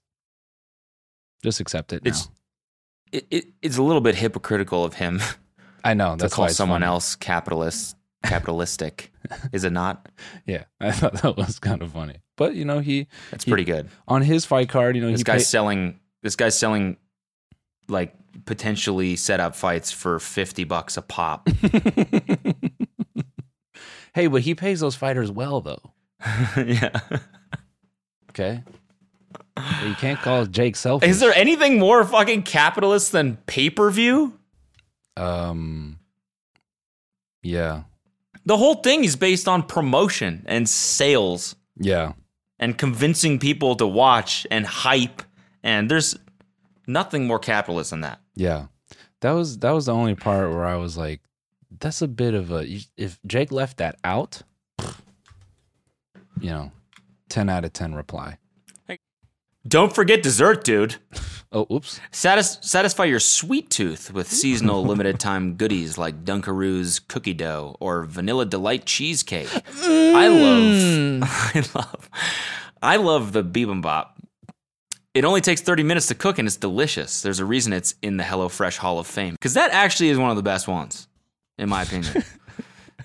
[1.44, 2.10] just accept it now.
[2.10, 2.30] It's
[3.12, 5.20] it, it, it's a little bit hypocritical of him
[5.84, 6.90] I know to that's call why someone funny.
[6.92, 9.12] else capitalist capitalistic.
[9.52, 10.10] is it not?
[10.46, 12.18] Yeah, I thought that was kind of funny.
[12.36, 13.90] But you know, he That's He- pretty good.
[14.08, 16.98] on his fight card, you know, This guy's pay- selling this guy's selling
[17.88, 18.14] like
[18.46, 21.50] potentially set up fights for 50 bucks a pop.
[24.14, 25.92] Hey, but he pays those fighters well though.
[26.58, 27.00] yeah.
[28.32, 28.64] Okay.
[29.56, 31.10] But you can't call Jake selfish.
[31.10, 34.40] Is there anything more fucking capitalist than pay per view?
[35.16, 36.00] Um.
[37.44, 37.84] Yeah.
[38.46, 42.14] The whole thing is based on promotion and sales Yeah.
[42.60, 45.22] and convincing people to watch and hype.
[45.64, 46.16] And there's
[46.88, 48.20] nothing more capitalist than that.
[48.36, 48.68] Yeah.
[49.22, 51.22] That was that was the only part where I was like,
[51.80, 52.66] that's a bit of a.
[52.96, 54.42] If Jake left that out,
[56.40, 56.72] you know,
[57.30, 58.38] ten out of ten reply.
[59.68, 60.96] Don't forget dessert, dude.
[61.52, 62.00] Oh, oops.
[62.12, 68.04] Satis- satisfy your sweet tooth with seasonal limited time goodies like Dunkaroos cookie dough or
[68.04, 69.50] Vanilla Delight cheesecake.
[69.54, 71.22] I mm.
[71.22, 72.10] love, I love,
[72.82, 74.10] I love the bibimbap.
[75.14, 77.22] It only takes 30 minutes to cook and it's delicious.
[77.22, 80.30] There's a reason it's in the HelloFresh Hall of Fame because that actually is one
[80.30, 81.08] of the best ones,
[81.58, 82.24] in my opinion.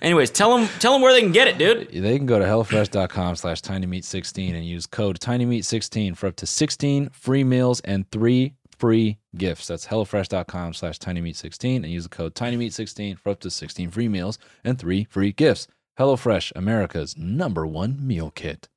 [0.02, 1.88] Anyways, tell them, tell them where they can get it, dude.
[1.90, 7.10] They can go to hellofresh.com slash tinymeat16 and use code tinymeat16 for up to 16
[7.10, 9.68] free meals and three free gifts.
[9.68, 14.40] That's hellofresh.com slash tinymeat16 and use the code tinymeat16 for up to 16 free meals
[14.64, 15.68] and three free gifts.
[15.98, 18.68] HelloFresh, America's number one meal kit.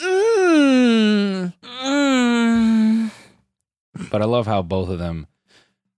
[0.00, 1.52] Mm.
[4.10, 5.26] But I love how both of them,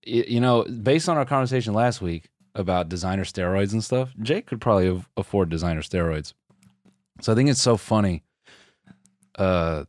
[0.03, 4.61] you know, based on our conversation last week about designer steroids and stuff, Jake could
[4.61, 6.35] probably af- afford designer steroids.
[7.23, 8.23] So I think it's so funny
[9.39, 9.85] uh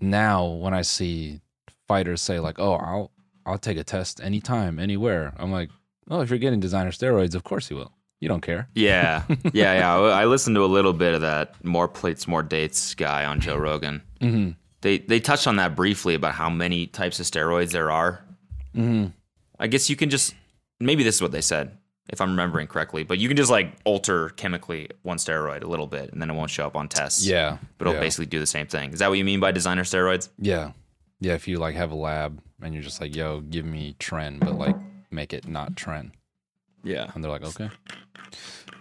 [0.00, 1.40] now when I see
[1.86, 3.10] fighters say like, "Oh, I'll
[3.46, 5.70] I'll take a test anytime, anywhere." I'm like,
[6.10, 7.92] "Oh, if you're getting designer steroids, of course you will.
[8.20, 9.94] You don't care." Yeah, yeah, yeah.
[9.96, 13.56] I listened to a little bit of that more plates, more dates guy on Joe
[13.56, 14.02] Rogan.
[14.20, 14.56] Mhm.
[14.82, 18.24] They they touched on that briefly about how many types of steroids there are.
[18.74, 19.12] Mhm.
[19.58, 20.34] I guess you can just
[20.80, 21.76] maybe this is what they said
[22.08, 25.86] if I'm remembering correctly, but you can just like alter chemically one steroid a little
[25.86, 27.26] bit, and then it won't show up on tests.
[27.26, 27.58] Yeah.
[27.76, 28.00] but it'll yeah.
[28.00, 28.92] basically do the same thing.
[28.92, 30.28] Is that what you mean by designer steroids?
[30.38, 30.72] Yeah.
[31.20, 34.40] Yeah, if you like have a lab and you're just like, "Yo, give me tren,
[34.40, 34.76] but like
[35.10, 36.12] make it not tren."
[36.84, 37.10] Yeah.
[37.14, 37.70] And they're like, "Okay."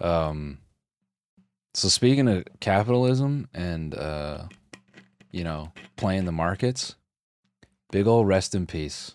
[0.02, 0.60] Um
[1.74, 4.46] so speaking of capitalism and uh
[5.32, 6.96] you know, playing the markets,
[7.92, 9.14] big old rest in peace.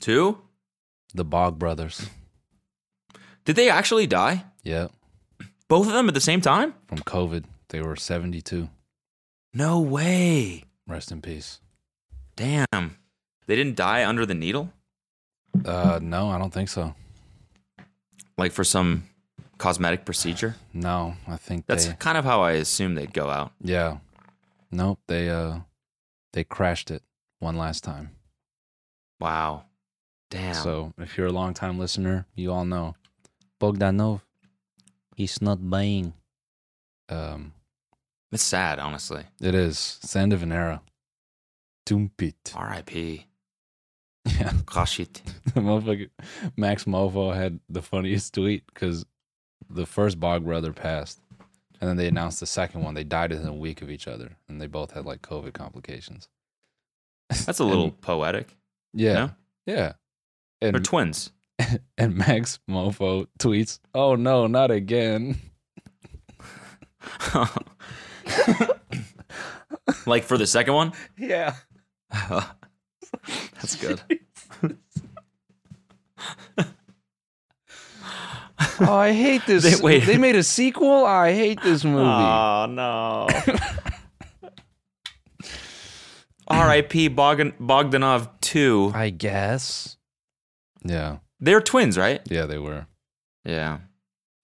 [0.00, 0.38] Two?
[1.14, 2.08] The Bog brothers.
[3.48, 4.44] Did they actually die?
[4.62, 4.88] Yeah,
[5.68, 6.74] Both of them at the same time?
[6.86, 7.44] from COVID.
[7.70, 8.68] They were 72.
[9.54, 10.64] No way.
[10.86, 11.58] Rest in peace.
[12.36, 12.98] Damn.
[13.46, 14.70] They didn't die under the needle?
[15.64, 16.94] Uh no, I don't think so.
[18.36, 19.04] Like for some
[19.56, 20.54] cosmetic procedure?
[20.74, 23.52] No, I think That's they kind of how I assumed they'd go out.
[23.62, 23.96] Yeah.
[24.70, 25.60] Nope, they uh
[26.34, 27.02] they crashed it
[27.38, 28.10] one last time.
[29.20, 29.64] Wow.
[30.30, 30.52] Damn.
[30.52, 32.94] So if you're a long time listener, you all know
[33.60, 34.20] Bogdanov,
[35.16, 36.12] he's not buying.
[37.08, 37.52] Um,
[38.32, 39.24] it's sad, honestly.
[39.40, 39.98] it is.
[40.02, 40.82] It's the end of an era.
[41.86, 42.34] Tumpit.
[42.54, 43.24] R.I.P.
[44.38, 44.50] Yeah.
[44.66, 45.22] Kashit.
[45.54, 46.10] the motherfucker
[46.54, 49.06] Max Mofo had the funniest tweet because
[49.70, 51.18] the first Bog brother passed,
[51.80, 52.92] and then they announced the second one.
[52.92, 56.28] They died within a week of each other, and they both had like COVID complications.
[57.30, 58.54] That's a little poetic.
[58.92, 59.30] Yeah, No?
[59.64, 59.92] yeah.
[60.60, 61.30] They're twins.
[61.98, 65.38] and Max Mofo tweets, "Oh no, not again."
[70.06, 70.92] like for the second one?
[71.16, 71.54] Yeah.
[72.10, 74.00] That's good.
[78.80, 79.62] Oh, I hate this.
[79.64, 80.04] They- wait.
[80.04, 80.88] they made a sequel.
[80.88, 82.04] Oh, I hate this movie.
[82.04, 83.28] Oh no.
[86.48, 87.08] R.I.P.
[87.08, 88.92] Bogdan- Bogdanov 2.
[88.94, 89.96] I guess.
[90.84, 92.20] Yeah, They're twins, right?
[92.30, 92.86] yeah, they were.
[93.44, 93.78] Yeah.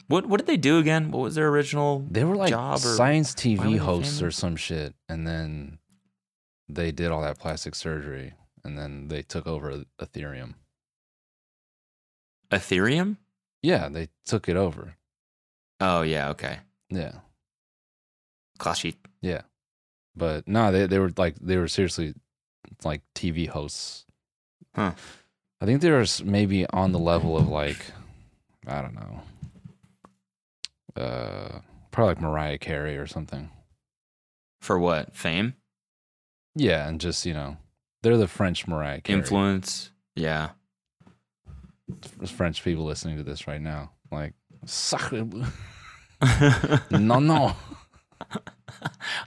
[0.06, 1.10] What what did they do again?
[1.10, 4.94] What was their original They were like job or science TV hosts or some shit,
[5.08, 5.78] and then
[6.68, 10.54] they did all that plastic surgery, and then they took over Ethereum.
[12.50, 13.16] Ethereum?
[13.62, 14.96] Yeah, they took it over.
[15.80, 16.58] Oh yeah, okay.
[16.90, 17.12] Yeah,
[18.58, 18.96] Kashit.
[19.22, 19.42] yeah,
[20.14, 22.14] but no, they they were like they were seriously
[22.84, 24.04] like TV hosts.
[24.74, 24.92] Huh.
[25.64, 27.78] I think they were s- maybe on the level of like
[28.66, 29.22] I don't know,
[31.02, 33.48] uh, probably like Mariah Carey or something.
[34.60, 35.16] For what?
[35.16, 35.54] Fame?
[36.54, 37.56] Yeah, and just you know,
[38.02, 39.20] they're the French Mariah Carey.
[39.20, 39.90] Influence?
[40.14, 40.50] Yeah.
[42.18, 43.92] There's French people listening to this right now.
[44.12, 44.34] Like,
[44.66, 45.46] sacre bleu.
[46.90, 47.56] no, no,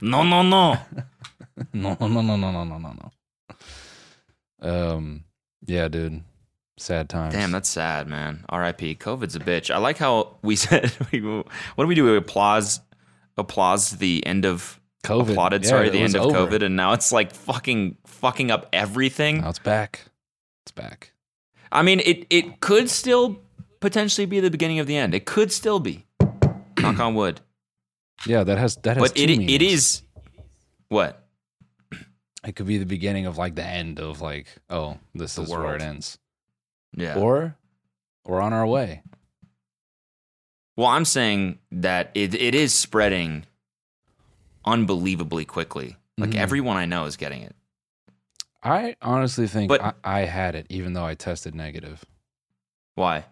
[0.02, 0.78] no, no, no.
[1.73, 3.12] no, no, no, no, no, no, no, no.
[4.62, 5.23] Um,
[5.65, 6.23] yeah, dude,
[6.78, 7.34] sad times.
[7.34, 8.46] Damn, that's sad, man.
[8.50, 8.96] R.I.P.
[8.96, 9.74] COVID's a bitch.
[9.74, 12.06] I like how we said, what do we do?
[12.06, 12.80] We applause,
[13.38, 15.32] applause the end of COVID.
[15.32, 15.63] applauded.
[15.63, 16.58] Yeah, sorry, the end of over.
[16.58, 19.42] COVID, and now it's like fucking fucking up everything.
[19.42, 20.06] Now it's back.
[20.63, 21.12] It's back.
[21.72, 23.42] I mean, it it could still
[23.80, 25.13] potentially be the beginning of the end.
[25.13, 26.06] It could still be.
[26.80, 27.42] Knock on wood.
[28.26, 29.62] Yeah, that has that has But it it meanings.
[29.74, 30.02] is
[30.90, 31.24] what
[32.46, 35.50] It could be the beginning of like the end of like, oh, this The is
[35.50, 36.18] where it ends.
[36.95, 37.15] Yeah.
[37.17, 37.56] Or
[38.26, 39.02] we're on our way.
[40.76, 43.45] Well, I'm saying that it, it is spreading
[44.65, 45.97] unbelievably quickly.
[46.17, 46.36] Like Mhm.
[46.36, 47.56] everyone I know is getting it.
[48.63, 52.04] I honestly think But- I, I had it, even though I tested negative.
[52.95, 53.26] Why?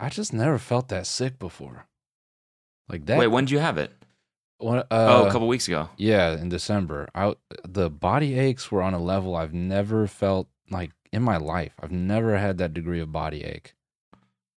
[0.00, 1.86] I just never felt that sick before.
[2.88, 3.18] Like that.
[3.18, 3.92] Wait, when did you have it?
[4.58, 5.90] When, uh, oh, a couple weeks ago.
[5.96, 7.08] Yeah, in December.
[7.14, 11.74] I the body aches were on a level I've never felt like in my life.
[11.80, 13.74] I've never had that degree of body ache.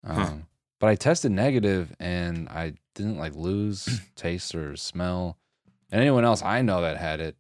[0.04, 0.34] Um, Huh.
[0.80, 5.38] But I tested negative and I didn't like lose taste or smell.
[5.92, 7.38] And anyone else I know that had it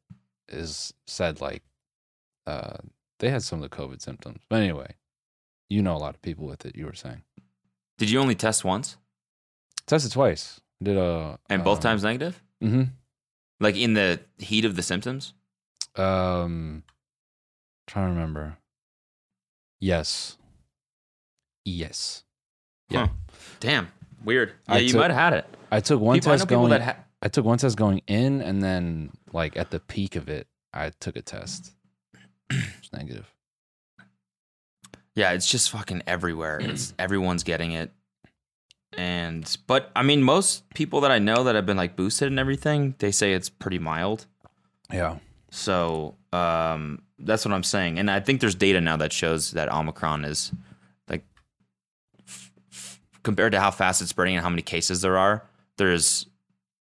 [0.47, 1.63] is said like
[2.47, 2.77] uh,
[3.19, 4.41] they had some of the COVID symptoms.
[4.49, 4.95] But anyway,
[5.69, 6.75] you know a lot of people with it.
[6.75, 7.23] You were saying
[7.97, 8.97] Did you only test once
[9.85, 10.59] tested twice.
[10.81, 12.41] Did a and both um, times negative?
[12.63, 12.83] Mm-hmm.
[13.59, 15.33] Like in the heat of the symptoms?
[15.95, 16.83] Um,
[17.87, 18.57] trying to remember.
[19.79, 20.37] Yes.
[21.65, 22.23] Yes.
[22.89, 23.07] Yeah.
[23.07, 23.13] Huh.
[23.59, 23.87] Damn.
[24.23, 24.53] Weird.
[24.67, 25.45] Yeah, I you took- might have had it.
[25.71, 26.81] I took one People, test people going.
[26.81, 30.47] ha- I took one test going in, and then like at the peak of it,
[30.73, 31.71] I took a test.
[32.49, 33.25] It's negative.
[35.15, 36.59] Yeah, it's just fucking everywhere.
[36.61, 37.91] It's everyone's getting it.
[38.97, 42.39] And but I mean most people that I know that have been like boosted and
[42.39, 44.25] everything, they say it's pretty mild.
[44.91, 45.17] Yeah.
[45.51, 47.99] So, um that's what I'm saying.
[47.99, 50.51] And I think there's data now that shows that Omicron is
[51.07, 51.23] like
[52.27, 55.43] f- f- compared to how fast it's spreading and how many cases there are,
[55.77, 56.27] there's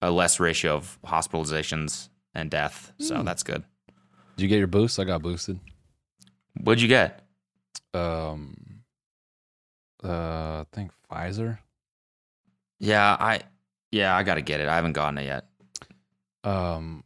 [0.01, 2.91] a less ratio of hospitalizations and death.
[2.99, 3.63] So that's good.
[4.35, 4.99] Did you get your boost?
[4.99, 5.59] I got boosted.
[6.61, 7.21] What'd you get?
[7.93, 8.55] Um.
[10.03, 11.57] Uh, I think Pfizer.
[12.79, 13.41] Yeah, I
[13.91, 14.67] yeah, I gotta get it.
[14.67, 15.45] I haven't gotten it yet.
[16.43, 17.03] Um,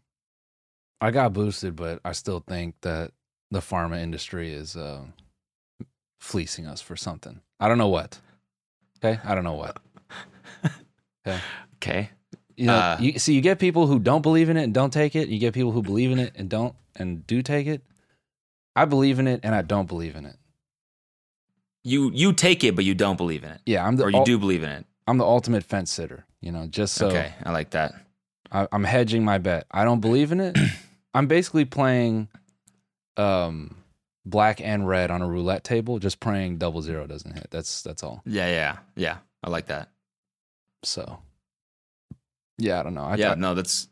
[1.01, 3.11] I got boosted, but I still think that
[3.49, 5.01] the pharma industry is uh,
[6.19, 7.41] fleecing us for something.
[7.59, 8.19] I don't know what.
[9.03, 9.77] Okay, I don't know what.
[11.77, 12.09] Okay.
[12.55, 14.91] You know, Uh, you see, you get people who don't believe in it and don't
[14.93, 15.29] take it.
[15.29, 17.81] You get people who believe in it and don't and do take it.
[18.75, 20.35] I believe in it and I don't believe in it.
[21.83, 24.19] You you take it, but you don't believe in it, Yeah, I'm the or you
[24.19, 24.85] ul- do believe in it.
[25.07, 26.25] I'm the ultimate fence sitter.
[26.39, 27.93] You know, just so okay, I like that.
[28.51, 29.65] I, I'm hedging my bet.
[29.71, 30.57] I don't believe in it.
[31.13, 32.29] I'm basically playing
[33.17, 33.75] um
[34.25, 37.47] black and red on a roulette table, just praying double zero doesn't hit.
[37.51, 38.21] That's that's all.
[38.25, 39.17] Yeah, yeah, yeah.
[39.43, 39.89] I like that.
[40.83, 41.19] So
[42.57, 43.03] yeah, I don't know.
[43.03, 43.87] I, yeah, I, no, that's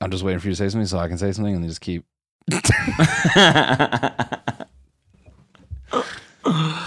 [0.00, 1.70] I'm just waiting for you to say something so I can say something and then
[1.70, 2.04] just keep.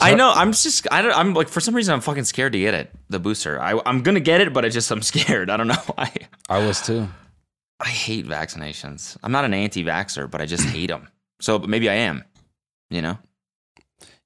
[0.00, 0.30] I know.
[0.32, 0.86] I'm just.
[0.92, 1.12] I don't.
[1.16, 2.92] I'm like for some reason I'm fucking scared to get it.
[3.08, 3.60] The booster.
[3.60, 5.50] I I'm gonna get it, but I just I'm scared.
[5.50, 6.12] I don't know why.
[6.48, 7.08] I was too.
[7.80, 9.16] I hate vaccinations.
[9.22, 11.08] I'm not an anti-vaxxer, but I just hate them.
[11.40, 12.24] So maybe I am.
[12.88, 13.18] You know,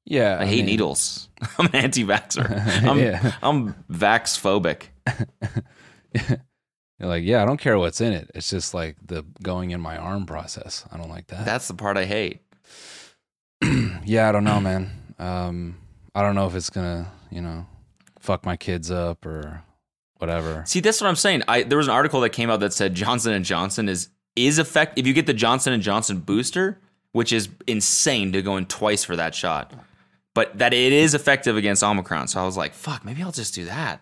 [0.05, 1.29] Yeah, I, hate mean- needles.
[1.59, 2.85] I'm an anti-vaxxer.
[2.87, 3.33] I'm Yeah.
[3.43, 4.89] I'm vax phobic.
[6.99, 8.31] You're like, yeah, I don't care what's in it.
[8.35, 10.85] It's just like the going in my arm process.
[10.93, 11.47] I don't like that.
[11.47, 12.41] That's the part I hate.
[14.05, 14.91] yeah, I don't know, man.
[15.21, 15.77] Um,
[16.15, 17.67] I don't know if it's gonna, you know,
[18.19, 19.63] fuck my kids up or
[20.19, 20.65] whatever.
[20.67, 21.43] See, that's what I'm saying.
[21.47, 24.59] I there was an article that came out that said Johnson and Johnson is is
[24.59, 26.81] effect if you get the Johnson and Johnson booster,
[27.13, 29.73] which is insane to go in twice for that shot.
[30.35, 32.29] But that it is effective against Omicron.
[32.29, 34.01] So I was like, fuck, maybe I'll just do that.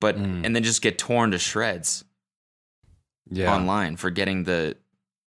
[0.00, 0.44] But Mm.
[0.46, 2.04] and then just get torn to shreds
[3.30, 4.76] Yeah, online for getting the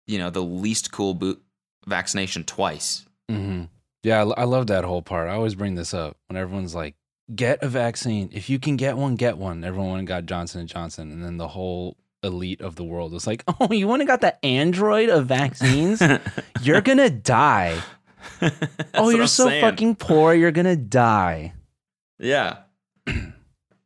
[0.08, 1.42] you know, the least cool boot
[1.86, 3.06] vaccination twice.
[3.30, 3.64] hmm
[4.04, 5.30] yeah, I, I love that whole part.
[5.30, 6.96] I always bring this up when everyone's like,
[7.34, 8.30] "Get a vaccine.
[8.34, 11.48] If you can get one, get one." Everyone got Johnson and Johnson, and then the
[11.50, 15.26] whole elite of the world was like, "Oh, you went and got the android of
[15.28, 16.02] vaccines?
[16.62, 17.80] You're gonna die.
[18.94, 19.62] oh, you're so saying.
[19.62, 20.34] fucking poor.
[20.34, 21.54] You're gonna die."
[22.20, 22.58] Yeah.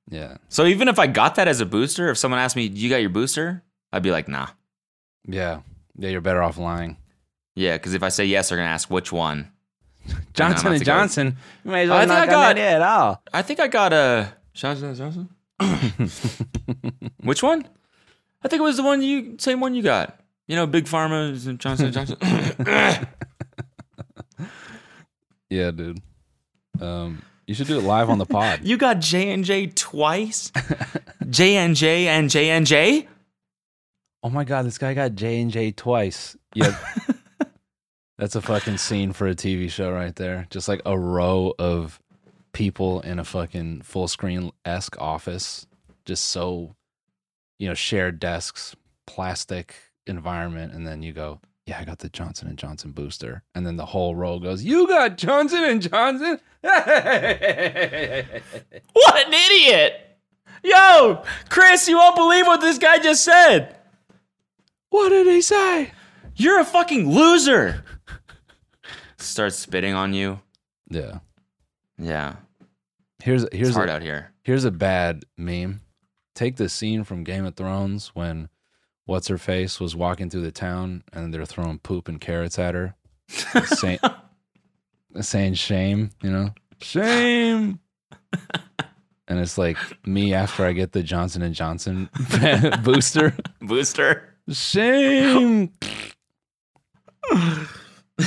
[0.08, 2.92] Yeah, So even if I got that as a booster, if someone asked me, You
[2.92, 3.64] got your booster?
[3.92, 4.48] I'd be like, nah.
[5.28, 5.62] yeah,
[5.98, 6.10] yeah.
[6.10, 6.98] You're better off lying.
[7.56, 9.52] Yeah, because if I say yes, they're gonna ask which one.
[10.34, 11.38] Johnson and to go- Johnson.
[11.64, 13.22] You may as well I think I got got- that at all.
[13.34, 15.30] I think I got a Johnson and Johnson.
[17.24, 17.68] which one?
[18.43, 20.20] I think it was the one you same one you got.
[20.47, 22.18] You know, Big Pharma is Johnson and Johnson.
[25.49, 26.01] Yeah, dude.
[26.82, 28.62] Um, you should do it live on the pod.
[28.64, 30.51] you got J and J twice.
[31.30, 33.08] J and J and J and J.
[34.24, 36.36] Oh my god, this guy got J and J twice.
[36.56, 36.76] Yeah.
[38.18, 40.47] That's a fucking scene for a TV show right there.
[40.49, 41.99] Just like a row of
[42.53, 45.68] people in a fucking full screen esque office.
[46.05, 46.76] Just so
[47.59, 48.76] you know, shared desks,
[49.07, 49.76] plastic
[50.07, 53.43] environment, and then you go, Yeah, I got the Johnson and Johnson booster.
[53.53, 56.39] And then the whole row goes, You got Johnson and Johnson?
[58.93, 60.01] What an idiot!
[60.63, 63.76] Yo, Chris, you won't believe what this guy just said.
[64.89, 65.91] what did he say?
[66.36, 67.84] You're a fucking loser.
[69.26, 70.40] Starts spitting on you.
[70.90, 71.20] Yeah.
[71.98, 72.36] Yeah,
[73.24, 74.32] Here's here's it's hard a, out here.
[74.44, 75.80] Here's a bad meme.
[76.36, 78.50] Take the scene from Game of Thrones when
[79.06, 82.76] what's her face was walking through the town and they're throwing poop and carrots at
[82.76, 82.96] her,
[83.66, 84.00] saying,
[85.22, 87.80] saying shame, you know, shame.
[89.28, 92.10] And it's like me after I get the Johnson and Johnson
[92.84, 94.36] booster, Booster.
[94.52, 95.72] shame.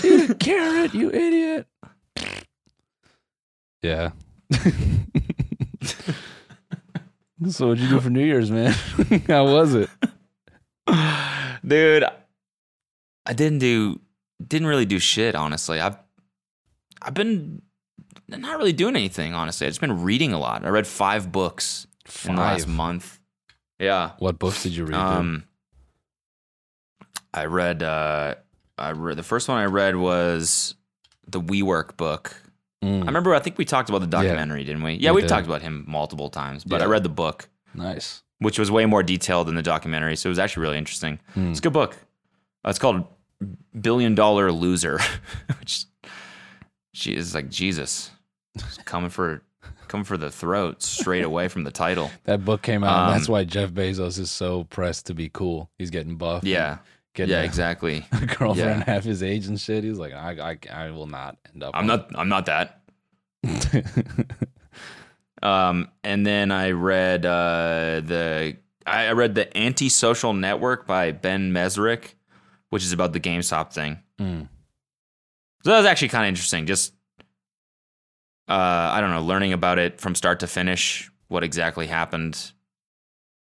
[0.05, 1.66] Eat a carrot, you idiot.
[3.82, 4.11] Yeah.
[7.49, 8.72] so what'd you do for New Year's, man?
[9.26, 9.89] How was it?
[11.66, 12.05] Dude,
[13.24, 14.01] I didn't do
[14.47, 15.80] didn't really do shit, honestly.
[15.80, 15.97] I've
[17.03, 17.62] I've been
[18.28, 19.66] not really doing anything, honestly.
[19.66, 20.64] I've just been reading a lot.
[20.64, 21.86] I read five books
[22.24, 23.18] in the last month.
[23.78, 24.12] Yeah.
[24.18, 24.93] What books did you read?
[24.93, 25.01] dude?
[25.01, 25.45] Um,
[27.32, 27.82] I read.
[27.82, 28.34] Uh,
[28.79, 30.74] I read the first one I read was
[31.26, 32.35] the WeWork book.
[32.83, 33.35] Mm, I remember.
[33.35, 34.95] I think we talked about the documentary, didn't we?
[34.95, 36.64] Yeah, We we've talked about him multiple times.
[36.64, 38.22] But I read the book, nice.
[38.39, 41.18] which was way more detailed than the documentary, so it was actually really interesting.
[41.35, 41.51] Hmm.
[41.51, 41.97] It's a good book.
[42.64, 43.05] Uh, it's called
[43.81, 44.99] Billion Dollar Loser,
[45.61, 45.85] which
[46.93, 48.11] she is like Jesus,
[48.85, 49.43] coming for
[49.89, 52.11] coming for the throat straight away from the title.
[52.24, 53.09] That book came out.
[53.09, 55.70] and that's Um, why Jeff Bezos is so pressed to be cool.
[55.79, 56.43] He's getting buff.
[56.43, 56.79] and Yeah,
[57.27, 58.07] yeah, a- exactly.
[58.12, 58.95] A girlfriend Yeah.
[58.95, 59.83] half his age and shit.
[59.85, 61.73] He's like, I, I, I will not end up.
[61.75, 62.11] I'm not.
[62.14, 62.83] I'm not that.
[65.41, 71.53] Um, and then I read uh, the I I read the Antisocial Network by Ben
[71.53, 72.14] Mezrich,
[72.71, 74.01] which is about the GameStop thing.
[74.19, 74.49] Mm.
[75.64, 76.66] So that was actually kind of interesting.
[76.66, 76.93] Just
[78.49, 78.53] uh,
[78.93, 82.51] I don't know, learning about it from start to finish, what exactly happened.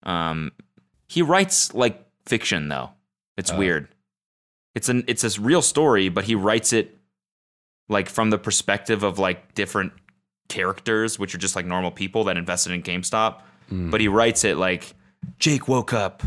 [0.04, 0.52] Um,
[1.08, 2.90] he writes like fiction though.
[3.38, 3.56] It's Oh.
[3.56, 3.88] weird.
[4.74, 6.98] It's an it's a real story, but he writes it
[7.88, 9.92] like from the perspective of like different
[10.48, 13.40] characters, which are just like normal people that invested in GameStop.
[13.72, 13.90] Mm.
[13.90, 14.94] But he writes it like
[15.38, 16.22] Jake woke up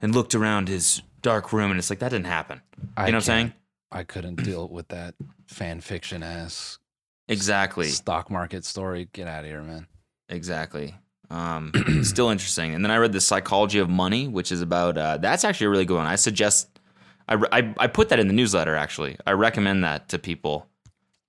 [0.00, 2.60] and looked around his dark room, and it's like that didn't happen.
[2.96, 3.52] I you know what I'm saying?
[3.92, 5.14] I couldn't deal with that
[5.46, 6.78] fan fiction ass
[7.28, 7.88] Exactly.
[7.88, 9.08] stock market story.
[9.12, 9.86] Get out of here, man.
[10.28, 10.94] Exactly.
[11.30, 11.72] Um,
[12.02, 12.74] still interesting.
[12.74, 14.98] And then I read the Psychology of Money, which is about.
[14.98, 16.06] Uh, that's actually a really good one.
[16.06, 16.78] I suggest.
[17.28, 18.74] I, I I put that in the newsletter.
[18.74, 20.66] Actually, I recommend that to people.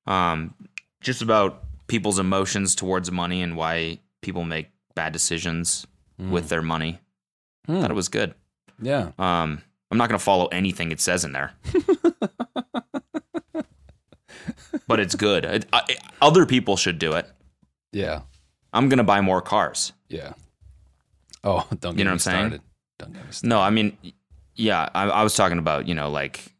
[0.07, 0.55] Um,
[1.01, 5.85] just about people's emotions towards money and why people make bad decisions
[6.17, 6.99] with their money.
[7.65, 7.81] Hmm.
[7.81, 8.33] Thought it was good.
[8.81, 9.11] Yeah.
[9.19, 11.53] Um, I'm not going to follow anything it says in there.
[14.87, 15.45] but it's good.
[15.45, 17.27] It- I- other people should do it.
[17.91, 18.21] Yeah.
[18.73, 19.93] I'm going to buy more cars.
[20.07, 20.33] Yeah.
[21.43, 22.37] Oh, don't get You know me what I'm saying?
[22.47, 22.61] started.
[22.99, 23.49] Don't get me started.
[23.49, 23.97] No, I mean,
[24.55, 26.53] yeah, I, I was talking about you know like,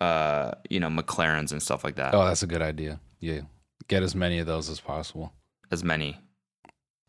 [0.00, 2.14] uh, you know McLarens and stuff like that.
[2.14, 3.00] Oh, that's a good idea.
[3.20, 3.40] Yeah.
[3.88, 5.32] Get as many of those as possible.
[5.70, 6.18] As many,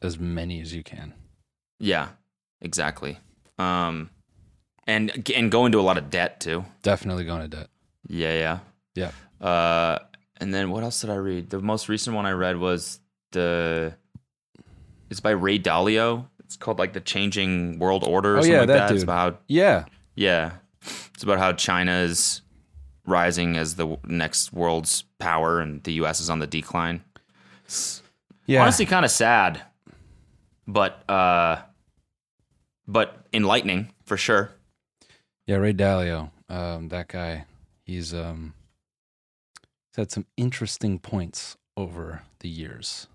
[0.01, 1.13] As many as you can.
[1.79, 2.09] yeah,
[2.61, 3.19] exactly.
[3.59, 4.09] Um,
[4.85, 6.65] and and go into a lot of debt too.
[6.81, 7.67] Definitely going to debt.
[8.07, 8.59] Yeah,
[8.95, 9.11] Yeah.
[9.41, 9.45] yeah.
[9.47, 9.99] Uh,
[10.39, 11.49] and then what else did I read?
[11.49, 12.99] The most recent one I read was
[13.31, 13.95] the.
[15.09, 16.27] It's by Ray Dalio.
[16.43, 18.35] It's called like the Changing World Order.
[18.35, 18.93] Or Oh, something yeah, like that that.
[18.95, 19.85] It's about Yeah.
[20.15, 20.53] Yeah.
[21.13, 22.41] It's about how China is
[23.05, 27.03] rising as the next world's power and the US is on the decline.
[27.65, 28.01] It's
[28.45, 28.61] Yeah.
[28.61, 29.61] honestly kind of sad,
[30.67, 31.61] but uh
[32.87, 34.51] but enlightening for sure.
[35.45, 37.45] Yeah, Ray Dalio, um, that guy,
[37.85, 38.53] he's um,
[39.91, 43.07] he's had some interesting points over the years.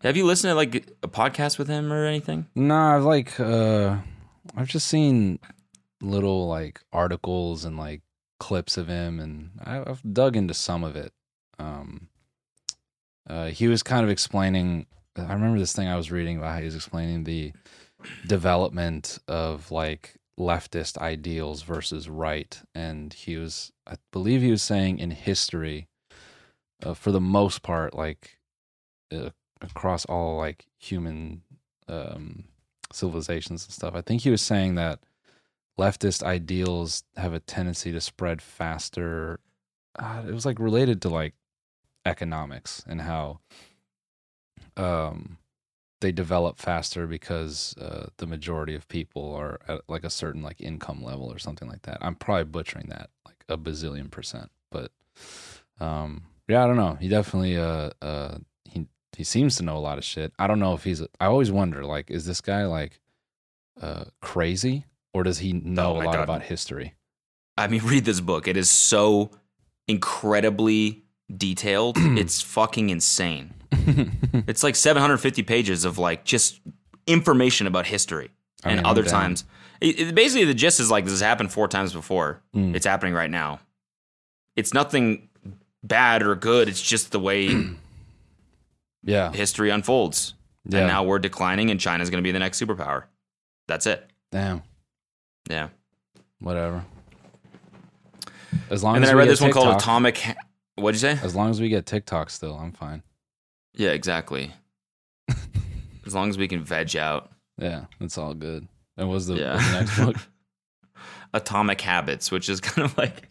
[0.00, 2.46] Have you listened to like a podcast with him or anything?
[2.54, 3.98] No, I've like uh,
[4.56, 5.38] I've just seen
[6.00, 8.02] little like articles and like
[8.40, 11.12] clips of him, and I- I've dug into some of it.
[11.58, 12.08] Um,
[13.28, 14.86] uh, he was kind of explaining.
[15.16, 17.52] I remember this thing I was reading about how he was explaining the
[18.26, 24.98] development of like leftist ideals versus right, and he was, I believe, he was saying
[24.98, 25.86] in history,
[26.82, 28.38] uh, for the most part, like
[29.14, 29.30] uh,
[29.62, 31.42] across all like human
[31.88, 32.44] um,
[32.92, 33.94] civilizations and stuff.
[33.94, 35.00] I think he was saying that
[35.78, 39.40] leftist ideals have a tendency to spread faster.
[39.98, 41.34] Uh, it was like related to like
[42.04, 43.38] economics and how
[44.76, 45.38] um
[46.00, 50.60] they develop faster because uh, the majority of people are at like a certain like
[50.60, 51.98] income level or something like that.
[52.00, 54.90] I'm probably butchering that like a bazillion percent, but
[55.78, 56.96] um yeah, I don't know.
[57.00, 58.38] He definitely uh uh
[59.16, 60.32] he seems to know a lot of shit.
[60.38, 63.00] I don't know if he's I always wonder like is this guy like
[63.80, 64.84] uh crazy
[65.14, 66.22] or does he know Oh a lot God.
[66.24, 66.94] about history?
[67.58, 68.48] I mean, read this book.
[68.48, 69.30] It is so
[69.88, 71.04] incredibly
[71.34, 71.96] detailed.
[72.00, 73.54] it's fucking insane.
[74.46, 76.60] It's like 750 pages of like just
[77.06, 78.30] information about history
[78.64, 79.44] I and mean, other times.
[79.80, 82.40] It, it- basically, the gist is like this has happened four times before.
[82.54, 82.74] Mm.
[82.74, 83.60] It's happening right now.
[84.56, 85.28] It's nothing
[85.82, 86.68] bad or good.
[86.68, 87.48] It's just the way
[89.04, 89.32] Yeah.
[89.32, 90.34] history unfolds.
[90.64, 90.78] Yeah.
[90.80, 93.04] And now we're declining, and China's going to be the next superpower.
[93.68, 94.08] That's it.
[94.30, 94.62] Damn.
[95.50, 95.68] Yeah.
[96.38, 96.84] Whatever.
[98.70, 100.22] As long And as then I read this one called Atomic.
[100.76, 101.18] What'd you say?
[101.24, 103.02] As long as we get TikTok still, I'm fine.
[103.74, 104.52] Yeah, exactly.
[106.06, 107.30] as long as we can veg out.
[107.58, 108.66] Yeah, it's all good.
[108.96, 109.54] And what's the, Yeah.
[109.54, 110.16] what's the next book?
[111.34, 113.28] Atomic Habits, which is kind of like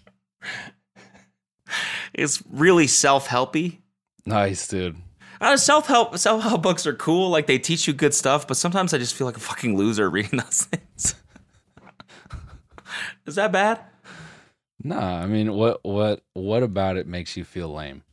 [2.13, 3.77] it's really self-helpy.
[4.25, 4.97] Nice, dude.
[5.41, 8.99] Uh, self-help self-help books are cool, like they teach you good stuff, but sometimes I
[8.99, 11.15] just feel like a fucking loser reading those things.
[13.25, 13.79] is that bad?
[14.83, 18.03] Nah, I mean, what what what about it makes you feel lame?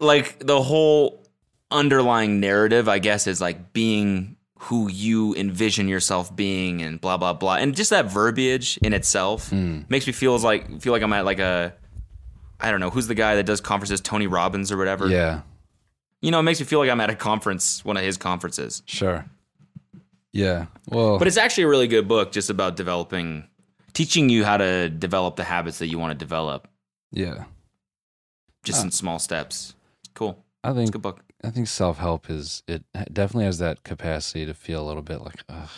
[0.00, 1.22] Like the whole
[1.70, 7.32] underlying narrative, I guess, is like being who you envision yourself being and blah blah
[7.32, 7.56] blah.
[7.56, 9.88] And just that verbiage in itself Mm.
[9.90, 11.74] makes me feel like feel like I'm at like a
[12.60, 15.06] I don't know, who's the guy that does conferences, Tony Robbins or whatever.
[15.08, 15.40] Yeah,
[16.20, 18.82] You know, it makes me feel like I'm at a conference, one of his conferences.
[18.86, 19.26] sure.
[20.32, 20.66] Yeah.
[20.88, 23.48] Well, But it's actually a really good book just about developing
[23.92, 26.66] teaching you how to develop the habits that you want to develop
[27.12, 27.44] yeah.
[28.64, 28.84] just Ah.
[28.84, 29.74] in small steps.
[30.14, 30.42] Cool.
[30.64, 31.20] I It's a think good book.
[31.44, 32.82] I think self help is it
[33.12, 35.68] definitely has that capacity to feel a little bit like, ugh.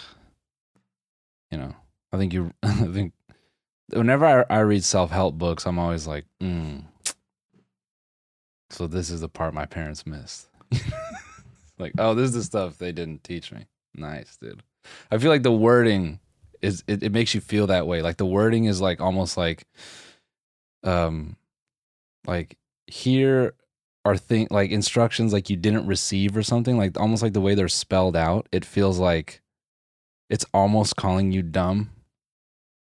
[1.51, 1.75] You know,
[2.13, 2.53] I think you.
[2.63, 3.13] I think
[3.91, 6.85] whenever I, I read self help books, I'm always like, mm.
[8.71, 10.49] So this is the part my parents missed.
[11.79, 13.67] like, oh, this is the stuff they didn't teach me.
[13.95, 14.63] Nice, dude.
[15.11, 16.21] I feel like the wording
[16.63, 18.03] is it, it makes you feel that way.
[18.03, 19.65] Like the wording is like almost like,
[20.83, 21.37] um,
[22.27, 22.57] like
[22.87, 23.55] here
[24.05, 27.57] are thing like instructions like you didn't receive or something like almost like the way
[27.57, 29.43] they're spelled out it feels like
[30.31, 31.91] it's almost calling you dumb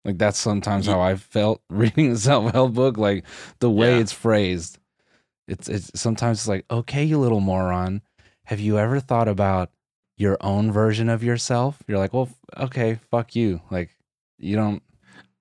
[0.05, 3.25] like that's sometimes Ye- how i felt reading the self-help book like
[3.61, 4.01] the way Yeah.
[4.03, 4.79] it's phrased
[5.47, 8.03] it's it's sometimes it's like okay you little moron
[8.45, 9.71] have you ever thought about
[10.17, 13.91] your own version of yourself you're like well okay fuck you like
[14.39, 14.83] you don't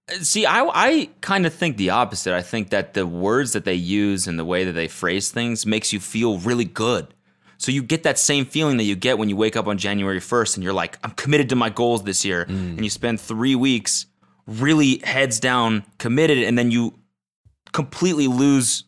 [0.09, 2.33] uh, See, I I kind of think the opposite.
[2.33, 5.65] I think that the words that they use and the way that they phrase things
[5.65, 7.13] makes you feel really good.
[7.57, 10.21] So you get that same feeling that you get when you wake up on January
[10.21, 12.45] 1st and you're like, I'm committed to my goals this year.
[12.45, 12.77] Mm.
[12.77, 14.05] And you spend 3 weeks
[14.47, 16.97] really heads down committed and then you
[17.73, 18.85] completely lose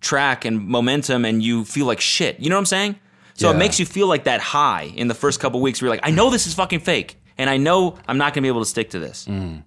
[0.00, 2.38] track and momentum and you feel like shit.
[2.38, 2.96] You know what I'm saying?
[3.34, 5.96] So it makes you feel like that high in the first couple weeks where you're
[5.96, 8.48] like, I know this is fucking fake and I know I'm not going to be
[8.48, 9.26] able to stick to this.
[9.26, 9.62] mm,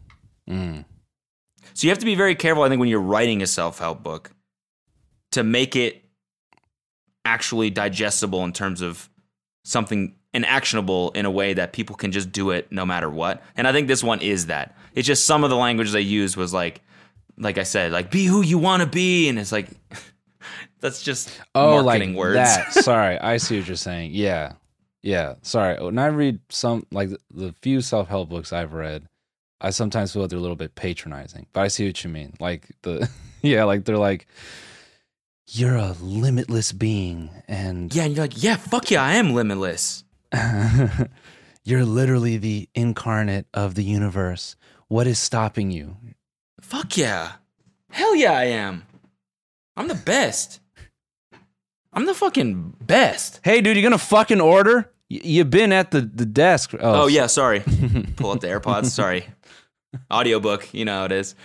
[0.50, 0.86] mm.
[1.74, 4.04] So you have to be very careful, I think, when you're writing a self help
[4.04, 4.32] book
[5.32, 6.04] to make it
[7.24, 9.10] actually digestible in terms of
[9.64, 13.44] something and actionable in a way that people can just do it no matter what.
[13.58, 14.76] And I think this one is that.
[14.94, 16.82] It's just some of the language they used was like,
[17.38, 19.68] like I said, like be who you want to be, and it's like
[20.80, 22.36] that's just Oh, marketing like words.
[22.36, 22.74] that.
[22.84, 24.12] Sorry, I see what you're saying.
[24.14, 24.54] Yeah,
[25.02, 25.36] yeah.
[25.42, 25.82] Sorry.
[25.84, 29.08] When I read some, like the, few self help books I've read,
[29.60, 31.46] I sometimes feel like they're a little bit patronizing.
[31.54, 32.34] But I see what you mean.
[32.40, 33.10] Like the,
[33.42, 34.28] yeah, like they're like,
[35.48, 40.04] you're a limitless being, and yeah, and you're like, yeah, fuck yeah, I am limitless.
[41.64, 44.56] you're literally the incarnate of the universe.
[44.88, 45.98] What is stopping you?
[46.62, 47.34] Fuck yeah,
[47.90, 48.84] hell yeah, I am.
[49.78, 50.60] I'm the best.
[51.94, 53.40] I'm the fucking best.
[53.44, 54.92] Hey, dude, you gonna fucking order?
[55.10, 56.74] Y- You've been at the, the desk.
[56.80, 57.60] Oh, yeah, sorry.
[58.16, 58.86] Pull up the AirPods.
[58.88, 59.26] Sorry.
[60.14, 61.36] Audiobook, you know how it is.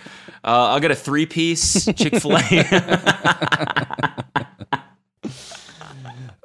[0.43, 4.16] Uh, I'll get a three piece Chick fil A.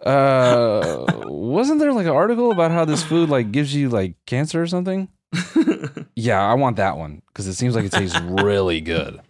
[0.05, 4.61] Uh, wasn't there like an article about how this food like gives you like cancer
[4.63, 5.09] or something?
[6.17, 9.21] yeah, I want that one because it seems like it tastes really good.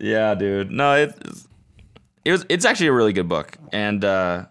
[0.00, 0.70] yeah, dude.
[0.70, 1.48] No, it's
[2.24, 3.56] it was it's actually a really good book.
[3.72, 4.46] And uh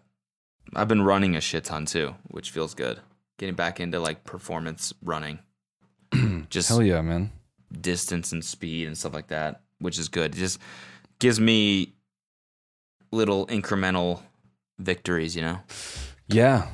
[0.75, 2.99] I've been running a shit ton too, which feels good.
[3.37, 5.39] Getting back into like performance running,
[6.49, 7.31] just Hell yeah, man.
[7.81, 10.35] distance and speed and stuff like that, which is good.
[10.35, 10.59] It just
[11.19, 11.93] gives me
[13.11, 14.21] little incremental
[14.79, 15.59] victories, you know.
[16.27, 16.67] Yeah.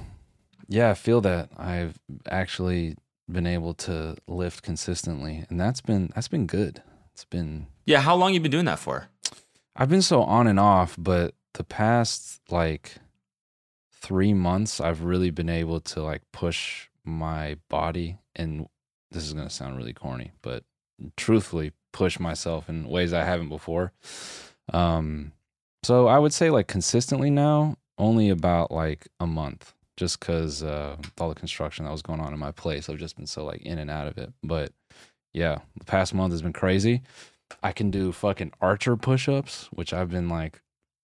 [0.67, 1.49] Yeah, I feel that.
[1.57, 1.97] I've
[2.29, 2.95] actually
[3.29, 6.81] been able to lift consistently and that's been that's been good.
[7.13, 9.09] It's been Yeah, how long you been doing that for?
[9.75, 12.95] I've been so on and off, but the past like
[14.01, 18.67] 3 months I've really been able to like push my body and
[19.11, 20.63] this is going to sound really corny, but
[21.15, 23.91] truthfully push myself in ways I haven't before.
[24.71, 25.33] Um
[25.87, 30.97] so I would say like consistently now only about like a month just because uh,
[31.17, 33.61] all the construction that was going on in my place, I've just been so like
[33.61, 34.33] in and out of it.
[34.43, 34.73] But
[35.33, 37.03] yeah, the past month has been crazy.
[37.63, 40.61] I can do fucking archer push-ups, which I've been like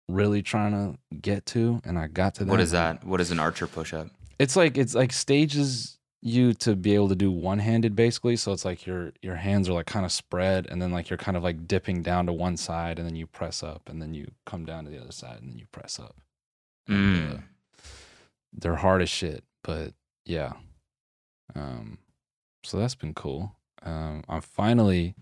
[0.09, 2.51] really trying to get to, and I got to that.
[2.51, 3.05] What is that?
[3.05, 4.09] What is an archer push up?
[4.41, 8.37] It's like it's like stages you to be able to do one-handed basically.
[8.37, 11.17] So it's like your your hands are like kind of spread, and then like you're
[11.17, 14.15] kind of like dipping down to one side, and then you press up, and then
[14.15, 16.17] you come down to the other side, and then you press up.
[16.89, 17.43] And, uh, Mm.
[18.53, 19.95] they're hard as shit, but
[20.25, 20.53] yeah.
[21.55, 21.99] Um,
[22.65, 23.57] so that's been cool.
[23.83, 25.15] Um, I'm finally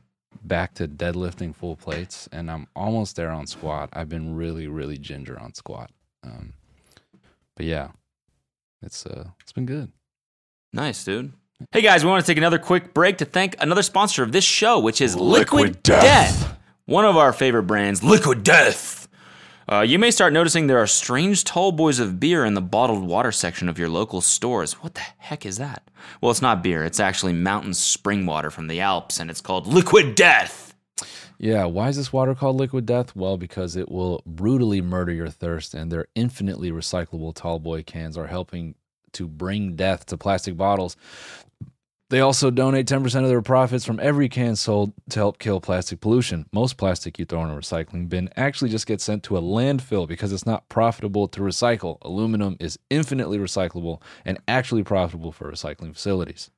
[0.43, 3.89] back to deadlifting full plates, and I'm almost there on squat.
[3.93, 5.91] I've been really, really ginger on squat.
[6.23, 6.53] Um,
[7.57, 7.89] but yeah,
[8.83, 9.93] it's uh, it's been good.
[10.73, 11.33] Nice, dude.
[11.73, 14.45] Hey guys, we want to take another quick break to thank another sponsor of this
[14.45, 16.03] show, which is Liquid, Liquid Death.
[16.03, 16.59] Death.
[16.87, 19.09] One of our favorite brands, Liquid Death.
[19.71, 23.05] Uh, you may start noticing there are strange tall boys of beer in the bottled
[23.05, 24.75] water section of your local stores.
[24.75, 25.91] What the heck is that?
[26.21, 26.85] Well, it's not beer.
[26.85, 30.75] It's actually mountain spring water from the Alps, and it's called Liquid Death.
[31.39, 33.17] Yeah, why is this water called liquid death?
[33.17, 38.19] Well, because it will brutally murder your thirst, and their infinitely recyclable tall boy cans
[38.19, 38.75] are helping
[39.13, 40.97] to bring death to plastic bottles.
[42.11, 46.01] They also donate 10% of their profits from every can sold to help kill plastic
[46.01, 46.45] pollution.
[46.53, 50.09] Most plastic you throw in a recycling bin actually just gets sent to a landfill
[50.09, 51.99] because it's not profitable to recycle.
[52.03, 56.51] Aluminum is infinitely recyclable and actually profitable for recycling facilities.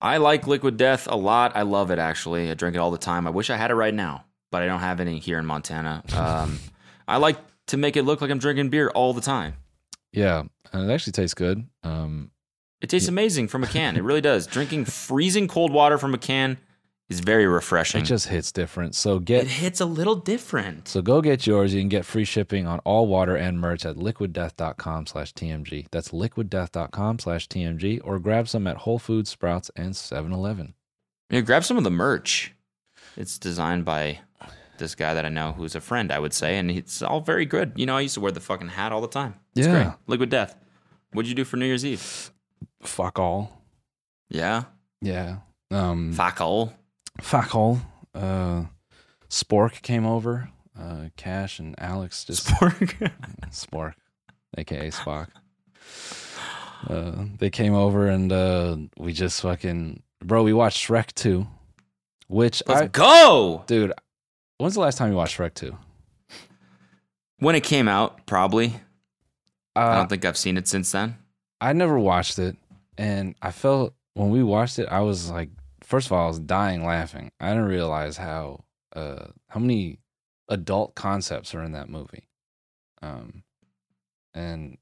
[0.00, 1.54] I like Liquid Death a lot.
[1.54, 2.50] I love it, actually.
[2.50, 3.26] I drink it all the time.
[3.26, 6.02] I wish I had it right now, but I don't have any here in Montana.
[6.16, 6.58] Um,
[7.06, 9.54] I like to make it look like I'm drinking beer all the time.
[10.12, 11.66] Yeah, and it actually tastes good.
[11.82, 12.30] Um,
[12.80, 13.96] It tastes amazing from a can.
[13.96, 14.46] It really does.
[14.46, 16.58] Drinking freezing cold water from a can
[17.08, 18.00] is very refreshing.
[18.00, 18.94] it just hits different.
[18.94, 20.88] So get it hits a little different.
[20.88, 21.74] So go get yours.
[21.74, 25.86] You can get free shipping on all water and merch at liquiddeath.com slash TMG.
[25.90, 30.74] That's liquiddeath.com slash TMG or grab some at Whole Foods, Sprouts, and 7-Eleven.
[31.30, 32.54] Yeah, grab some of the merch.
[33.16, 34.20] It's designed by
[34.82, 37.46] this guy that I know who's a friend, I would say, and it's all very
[37.46, 37.72] good.
[37.76, 39.34] You know, I used to wear the fucking hat all the time.
[39.56, 39.72] It's Yeah.
[39.84, 39.94] great.
[40.06, 40.54] Liquid Death.
[41.12, 42.30] What'd you do for New Year's Eve?
[42.82, 43.62] Fuck all.
[44.28, 44.64] Yeah.
[45.00, 45.38] Yeah.
[45.70, 46.74] Um, Fuck all.
[47.20, 47.80] fuck all.
[48.14, 48.64] Uh,
[49.30, 50.50] Spork came over.
[50.78, 53.10] Uh, Cash and Alex just Spork,
[53.50, 53.94] Spork.
[54.58, 55.28] aka Spock.
[56.88, 60.42] Uh, they came over and uh, we just fucking bro.
[60.42, 61.46] We watched Shrek 2,
[62.28, 63.64] which Let's I go.
[63.66, 63.92] dude.
[64.62, 65.76] When's the last time you watched Shrek 2?
[67.40, 68.74] When it came out, probably.
[69.74, 71.16] I Uh, don't think I've seen it since then.
[71.60, 72.56] I never watched it,
[72.96, 75.50] and I felt when we watched it, I was like,
[75.82, 77.32] first of all, I was dying laughing.
[77.40, 78.62] I didn't realize how
[78.94, 79.98] uh how many
[80.48, 82.28] adult concepts are in that movie,
[83.02, 83.42] um,
[84.32, 84.78] and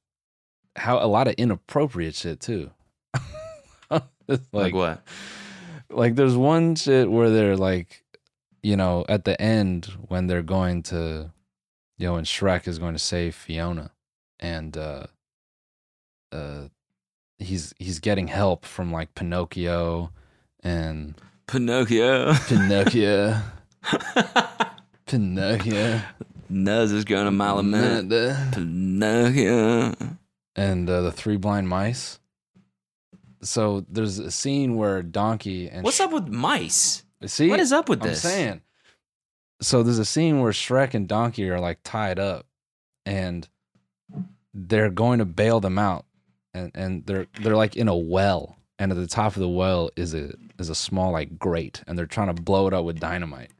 [0.76, 2.70] how a lot of inappropriate shit too.
[3.90, 5.06] Like, like, what?
[5.88, 8.04] like there's one shit where they're like,
[8.62, 11.32] you know, at the end when they're going to,
[11.98, 13.92] you know, when Shrek is going to save Fiona,
[14.38, 15.06] and uh,
[16.32, 16.68] uh,
[17.38, 20.10] he's he's getting help from like Pinocchio
[20.62, 21.14] and
[21.46, 22.34] Pinocchio.
[22.46, 23.40] Pinocchio,
[25.06, 26.00] Pinocchio,
[26.50, 28.52] Nuz is going a mile a minute.
[28.52, 29.94] Pinocchio.
[30.56, 32.18] and uh, the three blind mice.
[33.42, 37.04] So there's a scene where Donkey and What's up with mice?
[37.26, 38.22] See, What is up with I'm this?
[38.22, 38.62] saying.
[39.60, 42.46] So there's a scene where Shrek and Donkey are like tied up,
[43.04, 43.46] and
[44.54, 46.06] they're going to bail them out,
[46.54, 49.90] and and they're they're like in a well, and at the top of the well
[49.96, 53.00] is a is a small like grate, and they're trying to blow it up with
[53.00, 53.50] dynamite,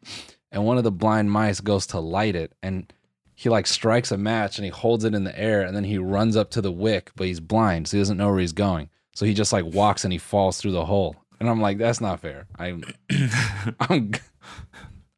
[0.51, 2.91] and one of the blind mice goes to light it, and
[3.35, 5.99] he like strikes a match and he holds it in the air, and then he
[5.99, 8.89] runs up to the wick, but he's blind, so he doesn't know where he's going,
[9.15, 12.01] so he just like walks and he falls through the hole, and I'm like, that's
[12.01, 12.47] not fair.
[12.59, 12.85] I'm
[13.81, 14.13] I'm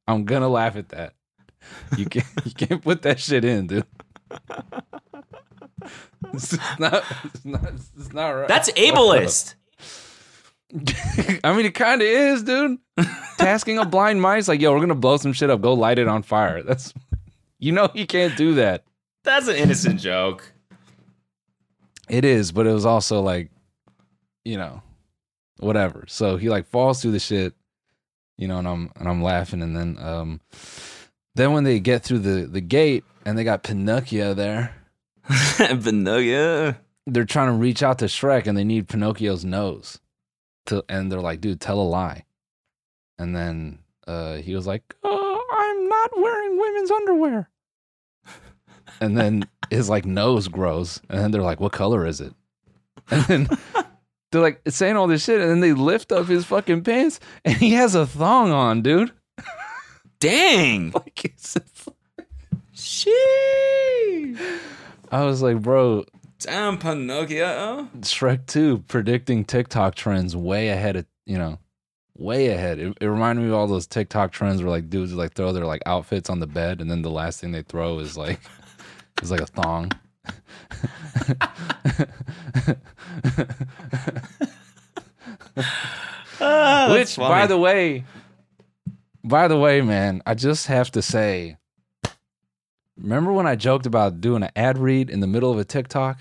[0.06, 1.14] I'm gonna laugh at that.
[1.96, 3.86] You can't you can't put that shit in, dude.
[6.32, 7.04] It's not.
[7.24, 7.72] It's not.
[7.98, 8.48] It's not right.
[8.48, 9.56] That's ableist.
[11.44, 12.78] I mean, it kind of is, dude.
[13.36, 15.60] Tasking a blind mice, like, yo, we're gonna blow some shit up.
[15.60, 16.62] Go light it on fire.
[16.62, 16.94] That's,
[17.58, 18.84] you know, you can't do that.
[19.24, 20.50] That's an innocent joke.
[22.08, 23.50] It is, but it was also like,
[24.44, 24.82] you know,
[25.62, 26.04] whatever.
[26.08, 27.54] So he like falls through the shit,
[28.36, 30.40] you know, and I'm and I'm laughing, and then um,
[31.34, 34.74] then when they get through the the gate and they got Pinocchio there,
[35.28, 36.76] Vanilla.
[37.06, 40.00] they're trying to reach out to Shrek and they need Pinocchio's nose,
[40.66, 42.24] to and they're like, dude, tell a lie,
[43.18, 47.50] and then uh, he was like, oh, I'm not wearing women's underwear,
[49.00, 52.34] and then his like nose grows, and then they're like, what color is it?
[53.10, 53.58] And then
[54.32, 57.56] they're like saying all this shit, and then they lift up his fucking pants, and
[57.56, 59.12] he has a thong on, dude.
[60.18, 60.92] Dang.
[60.94, 61.56] Like it's,
[62.74, 64.36] Shee.
[65.10, 66.04] I was like, bro,
[66.40, 67.88] Damn Pinocchio.
[68.00, 71.58] Shrek 2 predicting TikTok trends way ahead of, you know,
[72.16, 72.80] way ahead.
[72.80, 75.66] It, it reminded me of all those TikTok trends where like dudes like throw their
[75.66, 78.40] like outfits on the bed and then the last thing they throw is like
[79.22, 79.92] is like a thong.
[86.40, 88.04] Ah, Which by the way,
[89.22, 91.56] by the way, man, I just have to say
[92.96, 96.18] remember when I joked about doing an ad read in the middle of a TikTok?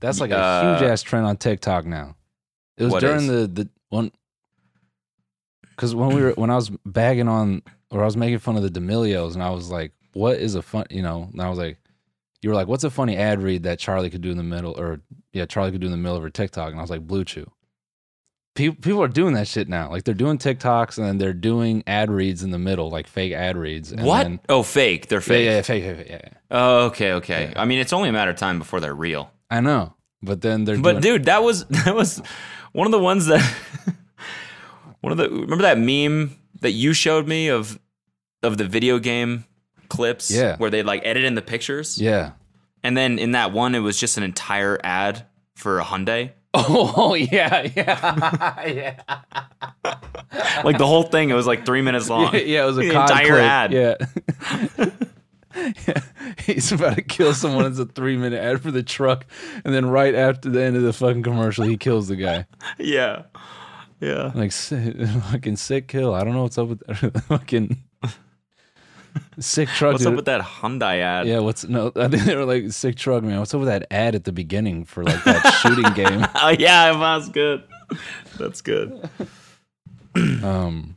[0.00, 2.16] That's like a Uh, huge ass trend on TikTok now.
[2.76, 3.26] It was during is?
[3.28, 4.12] the the one
[5.70, 8.62] because when we were when I was bagging on or I was making fun of
[8.62, 11.58] the D'Amelios and I was like, "What is a fun?" You know, and I was
[11.58, 11.78] like,
[12.42, 14.72] "You were like, what's a funny ad read that Charlie could do in the middle?"
[14.78, 15.00] Or
[15.32, 17.46] yeah, Charlie could do in the middle of her TikTok, and I was like, "BlueChew."
[18.54, 19.90] People people are doing that shit now.
[19.90, 23.32] Like they're doing TikToks and then they're doing ad reads in the middle, like fake
[23.32, 23.92] ad reads.
[23.92, 24.24] And What?
[24.24, 25.08] then- oh, fake.
[25.08, 25.46] They're fake.
[25.46, 26.38] yeah, fake, fake, fake, yeah, yeah.
[26.50, 27.52] Oh, okay, okay.
[27.56, 29.30] I mean, it's only a matter of time before they're real.
[29.50, 32.20] I know, but then they're But doing, dude, that was that was
[32.72, 33.40] one of the ones that
[35.00, 37.78] one of the remember that meme that you showed me of
[38.42, 39.44] of the video game
[39.92, 40.56] clips Yeah.
[40.56, 42.32] where they like edit in the pictures yeah.
[42.82, 47.14] and then in that one it was just an entire ad for a Hyundai Oh
[47.14, 48.66] yeah, yeah,
[49.06, 49.22] yeah.
[50.64, 53.26] like the whole thing it was like 3 minutes long yeah, it was a entire
[53.26, 53.40] clip.
[53.42, 53.94] ad Yeah.
[55.86, 56.00] yeah.
[56.46, 57.66] He's about to kill someone.
[57.66, 59.26] It's a three minute ad for the truck,
[59.64, 62.46] and then right after the end of the fucking commercial, he kills the guy.
[62.78, 63.24] yeah
[64.00, 66.14] yeah Like fucking sick kill.
[66.14, 67.22] I don't know what's up with that.
[67.28, 67.76] fucking
[69.38, 69.92] sick truck.
[69.92, 70.12] what's dude.
[70.12, 71.92] up with that Hyundai ad Yeah, what's no?
[71.96, 73.38] I think they were like sick truck man.
[73.38, 76.26] What's up with that ad at the beginning for like that shooting game?
[76.34, 77.64] oh yeah that's good
[78.38, 79.08] that's good
[80.42, 80.96] Um,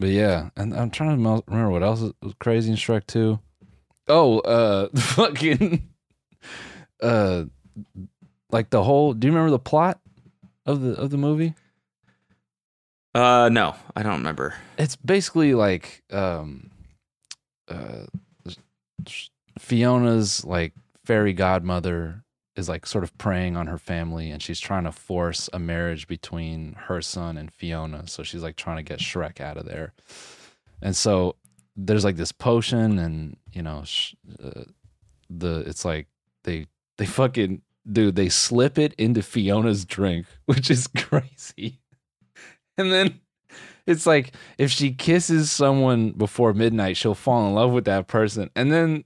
[0.00, 3.38] but yeah, and I'm trying to remember what else was crazy in Shrek Two.
[4.08, 5.88] Oh, uh, fucking,
[7.00, 7.44] uh,
[8.50, 9.12] like the whole.
[9.12, 10.00] Do you remember the plot
[10.66, 11.54] of the of the movie?
[13.14, 16.67] uh no I don't remember It's basically like, um,
[17.68, 18.06] uh,
[19.58, 20.72] Fiona's like
[21.04, 22.24] fairy godmother
[22.56, 26.08] is like sort of preying on her family and she's trying to force a marriage
[26.08, 28.06] between her son and Fiona.
[28.08, 29.94] So she's like trying to get Shrek out of there.
[30.82, 31.36] And so
[31.76, 34.64] there's like this potion and you know sh- uh,
[35.30, 36.08] the it's like
[36.44, 36.66] they
[36.96, 41.80] they fucking dude they slip it into Fiona's drink, which is crazy.
[42.76, 43.20] And then
[43.88, 48.50] it's like if she kisses someone before midnight, she'll fall in love with that person.
[48.54, 49.04] And then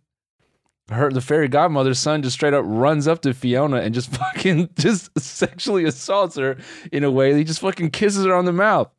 [0.91, 4.71] her the fairy godmother's son just straight up runs up to Fiona and just fucking
[4.77, 6.59] just sexually assaults her
[6.91, 7.33] in a way.
[7.35, 8.91] He just fucking kisses her on the mouth.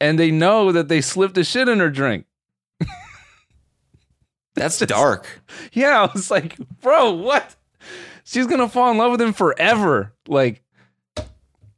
[0.00, 2.26] And they know that they slipped the shit in her drink.
[4.54, 5.42] that's dark
[5.72, 7.56] Yeah, I was like, bro, what?
[8.22, 10.14] She's gonna fall in love with him forever.
[10.28, 10.62] Like,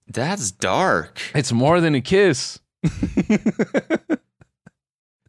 [0.06, 2.60] that's dark it's more than a kiss.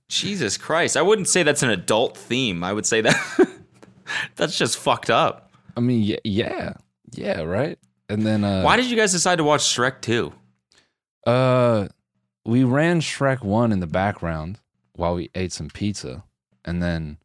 [0.10, 0.97] Jesus Christ.
[0.97, 2.64] I wouldn't say that's an adult theme.
[2.64, 3.49] I would say that
[4.36, 5.51] that's just fucked up.
[5.76, 6.74] I mean, yeah,
[7.12, 7.78] yeah, right.
[8.08, 10.32] And then, uh, Why did you guys decide to watch Shrek 2?
[11.26, 11.88] Uh,
[12.45, 14.60] we ran Shrek One in the background
[14.93, 16.24] while we ate some pizza,
[16.64, 17.18] and then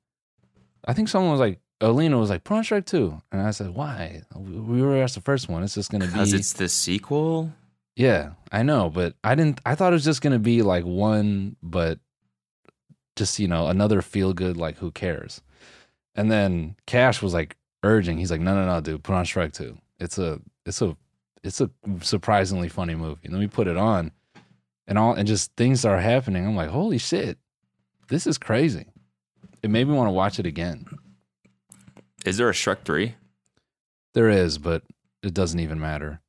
[0.86, 3.20] I think someone was like, Alina was like, "Put on Shrek 2.
[3.30, 4.22] and I said, "Why?
[4.34, 5.62] We were asked the first one.
[5.62, 7.52] It's just gonna be Because be." it's the sequel?
[7.96, 9.60] Yeah, I know, but I didn't.
[9.66, 11.98] I thought it was just gonna be like one, but
[13.16, 14.56] just you know another feel good.
[14.56, 15.42] Like who cares?
[16.14, 18.18] And then Cash was like urging.
[18.18, 19.76] He's like, "No, no, no, dude, put on Shrek 2.
[19.98, 20.96] It's a, it's a,
[21.42, 21.70] it's a
[22.00, 24.12] surprisingly funny movie." And then we put it on,
[24.86, 26.46] and all, and just things are happening.
[26.46, 27.38] I'm like, "Holy shit,
[28.08, 28.86] this is crazy!"
[29.62, 30.86] It made me want to watch it again.
[32.24, 33.14] Is there a Shrek 3?
[34.14, 34.82] There is, but
[35.22, 36.20] it doesn't even matter.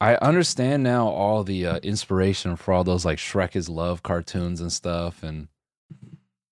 [0.00, 4.60] I understand now all the uh, inspiration for all those like Shrek is love cartoons
[4.60, 5.48] and stuff, and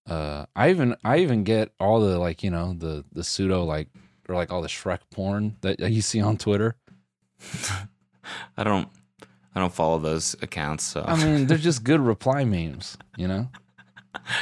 [0.08, 3.88] uh, I even I even get all the like you know the the pseudo like
[4.28, 6.76] or like all the Shrek porn that you see on Twitter.
[8.56, 8.88] I don't
[9.54, 13.48] I don't follow those accounts, so I mean, they're just good reply memes, you know.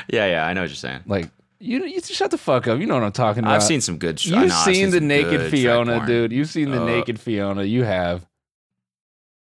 [0.09, 1.03] yeah, yeah, I know what you're saying.
[1.07, 2.81] Like you, you shut the fuck up.
[2.81, 3.55] You know what I'm talking about.
[3.55, 4.19] I've seen some good.
[4.21, 6.33] Sh- You've know, I've seen the naked Fiona, dude.
[6.33, 7.63] You've seen the Uh, naked Fiona.
[7.63, 8.27] You have.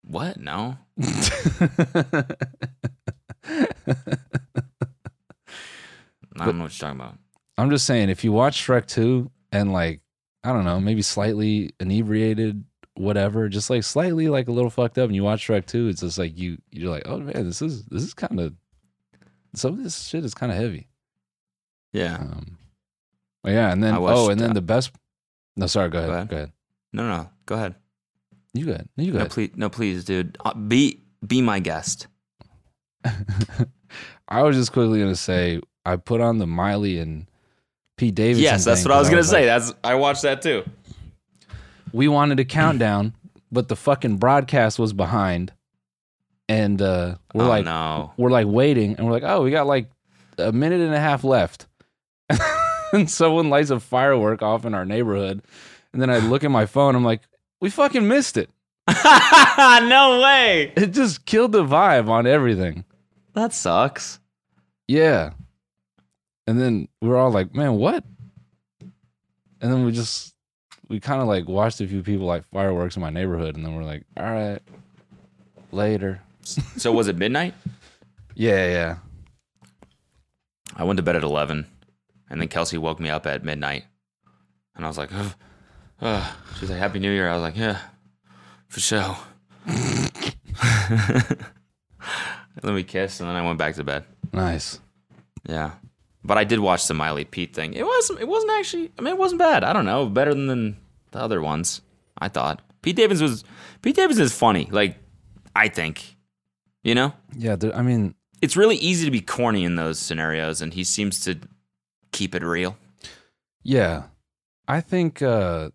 [0.04, 0.38] What?
[0.40, 0.78] No.
[6.40, 7.18] I don't know what you're talking about.
[7.58, 10.02] I'm just saying, if you watch Shrek 2 and like,
[10.44, 12.64] I don't know, maybe slightly inebriated,
[12.96, 16.02] whatever, just like slightly like a little fucked up, and you watch Shrek 2, it's
[16.02, 18.54] just like you you're like, oh man, this is this is kind of
[19.54, 20.88] some of this shit is kind of heavy.
[21.94, 22.16] Yeah.
[22.16, 22.58] Um,
[23.44, 24.92] but yeah, and then I oh, and then uh, the best.
[25.56, 26.10] No, sorry, go ahead.
[26.10, 26.30] Go ahead.
[26.30, 26.52] Go ahead.
[26.94, 27.30] No, no, no.
[27.46, 27.76] Go ahead.
[28.54, 28.90] You go ahead.
[28.98, 30.38] No, you go No, please, no, please, dude.
[30.44, 32.08] Uh, be be my guest.
[34.28, 37.28] I was just quickly gonna say I put on the Miley and
[37.98, 38.44] Pete Davidson.
[38.44, 39.46] yes, that's what I was gonna like, say.
[39.46, 40.64] That's I watched that too.
[41.94, 43.14] we wanted a countdown,
[43.52, 45.54] but the fucking broadcast was behind,
[46.50, 48.14] and uh, we're oh like, no.
[48.18, 49.90] we're like waiting, and we're like, oh, we got like
[50.38, 51.68] a minute and a half left,
[52.94, 55.42] and someone lights a firework off in our neighborhood,
[55.94, 57.22] and then I look at my phone, I'm like,
[57.62, 58.50] we fucking missed it.
[58.88, 60.74] no way.
[60.76, 62.84] It just killed the vibe on everything.
[63.34, 64.20] That sucks.
[64.88, 65.32] Yeah.
[66.48, 68.04] And then we were all like, man, what?
[69.62, 70.34] And then we just,
[70.90, 73.56] we kind of like watched a few people like fireworks in my neighborhood.
[73.56, 74.60] And then we're like, all right,
[75.72, 76.20] later.
[76.44, 77.54] So was it midnight?
[78.36, 78.98] Yeah, yeah.
[80.76, 81.68] I went to bed at eleven,
[82.30, 83.84] and then Kelsey woke me up at midnight,
[84.76, 85.12] and I was like,
[86.02, 86.34] Ugh.
[86.60, 87.30] she's like, Happy New Year.
[87.30, 87.80] I was like, Yeah,
[88.68, 89.18] for sure.
[89.68, 89.74] and
[92.62, 94.06] then we kissed, and then I went back to bed.
[94.34, 94.80] Nice.
[95.48, 95.72] Yeah,
[96.24, 97.74] but I did watch the Miley Pete thing.
[97.74, 98.20] It wasn't.
[98.20, 98.92] It wasn't actually.
[98.98, 99.64] I mean, it wasn't bad.
[99.64, 100.78] I don't know, better than
[101.12, 101.82] the other ones.
[102.18, 103.44] I thought Pete Davidson was.
[103.82, 104.68] Pete Davidson is funny.
[104.72, 104.98] Like,
[105.56, 106.16] I think.
[106.84, 110.74] You know, Yeah, I mean, it's really easy to be corny in those scenarios, and
[110.74, 111.38] he seems to
[112.12, 112.76] keep it real.
[113.64, 114.04] yeah.
[114.68, 115.70] I think uh,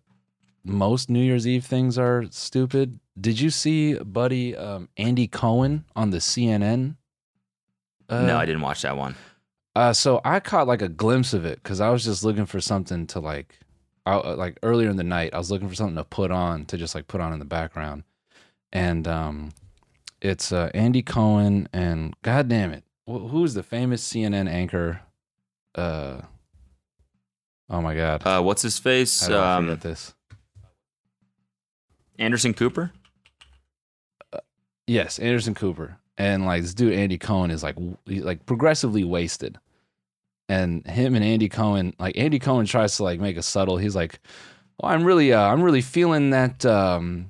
[0.67, 2.99] most New Year's Eve things are stupid.
[3.19, 6.95] Did you see, buddy, um, Andy Cohen on the CNN?
[8.09, 9.15] Uh, no, I didn't watch that one.
[9.75, 12.59] Uh, so I caught like a glimpse of it because I was just looking for
[12.61, 13.59] something to like,
[14.05, 16.65] I, uh, like earlier in the night, I was looking for something to put on
[16.65, 18.03] to just like put on in the background,
[18.73, 19.49] and um,
[20.21, 25.01] it's uh, Andy Cohen and God damn it, wh- who's the famous CNN anchor?
[25.75, 26.21] Uh,
[27.69, 29.21] oh my God, Uh, what's his face?
[29.21, 30.13] how do I Um, forget this?
[32.19, 32.91] Anderson Cooper.
[34.87, 35.97] Yes, Anderson Cooper.
[36.17, 39.59] And like this dude Andy Cohen is like he's like progressively wasted.
[40.49, 43.77] And him and Andy Cohen, like Andy Cohen tries to like make a subtle.
[43.77, 44.19] He's like,
[44.79, 47.27] "Well, I'm really uh I'm really feeling that um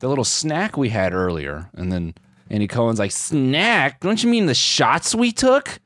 [0.00, 2.14] the little snack we had earlier." And then
[2.50, 4.00] Andy Cohen's like, "Snack?
[4.00, 5.80] Don't you mean the shots we took?"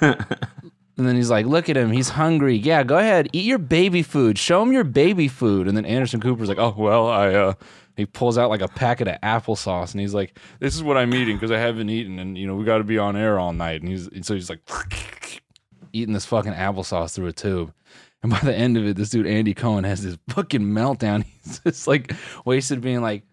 [0.96, 1.90] And then he's like, look at him.
[1.90, 2.56] He's hungry.
[2.56, 3.28] Yeah, go ahead.
[3.32, 4.38] Eat your baby food.
[4.38, 5.66] Show him your baby food.
[5.66, 7.54] And then Anderson Cooper's like, oh, well, I, uh,
[7.96, 11.14] he pulls out like a packet of applesauce and he's like, this is what I'm
[11.14, 13.52] eating because I haven't eaten and, you know, we got to be on air all
[13.52, 13.80] night.
[13.80, 14.60] And he's, and so he's like,
[15.92, 17.72] eating this fucking applesauce through a tube.
[18.22, 21.24] And by the end of it, this dude, Andy Cohen, has this fucking meltdown.
[21.44, 22.12] He's just like
[22.44, 23.24] wasted being like,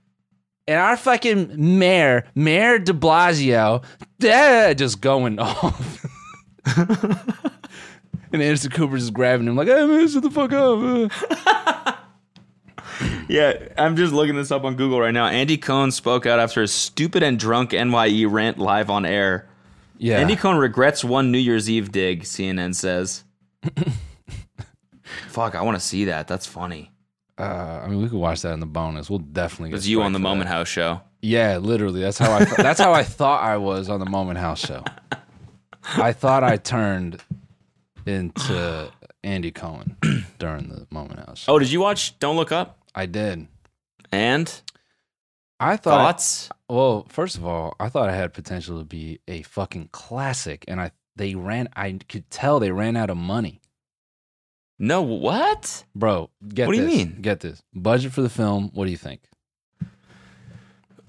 [0.67, 3.83] and our fucking mayor, Mayor de Blasio,
[4.77, 6.05] just going off.
[8.31, 11.95] and Anderson Cooper's just grabbing him like, hey man, shut the fuck up.
[13.29, 15.27] Yeah, I'm just looking this up on Google right now.
[15.27, 19.47] Andy Cohen spoke out after a stupid and drunk NYE rant live on air.
[19.99, 20.17] Yeah.
[20.17, 23.23] Andy Cohen regrets one New Year's Eve dig, CNN says.
[25.27, 26.27] Fuck, I want to see that.
[26.27, 26.91] That's funny.
[27.37, 27.43] uh,
[27.83, 29.09] I mean, we could watch that in the bonus.
[29.11, 30.55] We'll definitely It get was you on the Moment that.
[30.55, 31.01] House show.
[31.21, 32.01] Yeah, literally.
[32.01, 32.45] That's how I.
[32.45, 34.83] Th- that's how I thought I was on the Moment House show.
[35.97, 37.21] I thought I turned
[38.05, 38.91] into
[39.23, 39.97] Andy Cohen
[40.39, 41.45] during the Moment House.
[41.47, 42.79] Oh, did you watch Don't Look Up?
[42.95, 43.47] I did.
[44.11, 44.61] And
[45.59, 45.97] I thought.
[46.05, 46.49] thoughts?
[46.67, 50.79] Well, first of all, I thought I had potential to be a fucking classic, and
[50.81, 51.69] I they ran.
[51.75, 53.59] I could tell they ran out of money,
[54.77, 55.83] No, what?
[55.95, 56.29] bro.
[56.47, 57.17] Get What do you this, mean?
[57.21, 58.71] Get this budget for the film.
[58.73, 59.21] What do you think?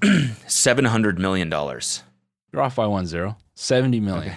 [0.47, 2.03] Seven hundred million dollars.
[2.53, 3.37] You're off by one zero.
[3.55, 4.35] Seventy million.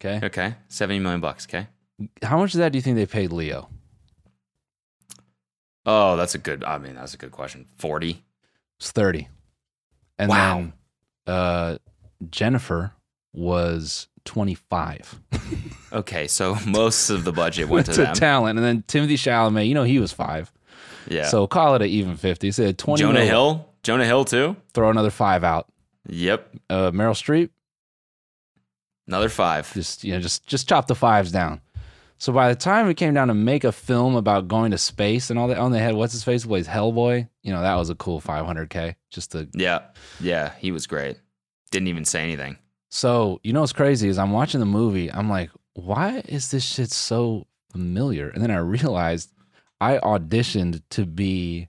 [0.00, 0.24] Okay.
[0.26, 1.46] Okay, seventy million bucks.
[1.46, 1.66] Okay,
[2.22, 3.68] How much of that do you think they paid Leo?
[5.84, 6.64] Oh, that's a good.
[6.64, 7.66] I mean, that's a good question.
[7.78, 8.22] Forty.
[8.78, 9.28] It's 30.
[10.18, 10.56] And Wow.
[10.56, 10.72] then
[11.34, 11.78] uh,
[12.30, 12.92] Jennifer
[13.32, 15.20] was 25.
[15.92, 18.58] Okay, so most of the budget went to to talent.
[18.58, 20.52] And then Timothée Chalamet, you know, he was five.
[21.08, 21.28] yeah.
[21.28, 22.50] So call it an even 50.
[22.50, 23.68] So 20 Jonah mil, Hill.
[23.82, 24.56] Jonah Hill too.
[24.74, 25.68] Throw another five out.
[26.08, 26.54] Yep.
[26.68, 27.48] Uh, Meryl Streep,
[29.06, 29.72] Another five.
[29.72, 31.60] just you know, just just chop the fives down.
[32.18, 35.28] So by the time it came down to make a film about going to space
[35.28, 37.28] and all that, on the head, what's his face plays Hellboy.
[37.42, 38.94] You know that was a cool 500k.
[39.10, 39.80] Just to Yeah.
[40.20, 40.52] Yeah.
[40.58, 41.18] He was great.
[41.70, 42.56] Didn't even say anything.
[42.90, 45.12] so you know what's crazy is I'm watching the movie.
[45.12, 48.30] I'm like, why is this shit so familiar?
[48.30, 49.30] And then I realized
[49.80, 51.68] I auditioned to be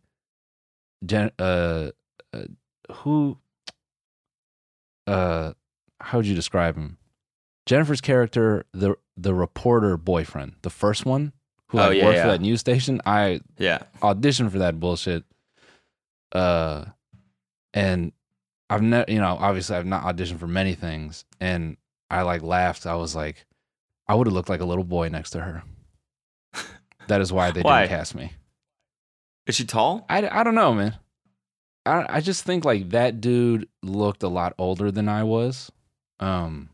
[1.06, 1.92] Jen, uh,
[2.34, 2.44] uh
[2.92, 3.38] who
[5.06, 5.54] uh
[6.00, 6.98] how would you describe him?
[7.68, 11.34] Jennifer's character, the the reporter boyfriend, the first one
[11.70, 12.24] who Oh, like yeah, worked yeah.
[12.24, 13.02] for that news station.
[13.06, 13.80] I Yeah.
[14.02, 15.24] auditioned for that bullshit.
[16.32, 16.86] Uh,
[17.74, 18.12] and
[18.70, 21.78] I've never, you know, obviously I've not auditioned for many things, and
[22.10, 22.86] I like laughed.
[22.86, 23.46] I was like,
[24.08, 25.64] I would have looked like a little boy next to her.
[27.08, 27.84] That is why they Why?
[27.84, 28.34] didn't cast me.
[29.46, 30.06] Is she tall?
[30.10, 30.96] I, I don't know, man.
[31.86, 35.72] I I just think like that dude looked a lot older than I was.
[36.20, 36.70] Um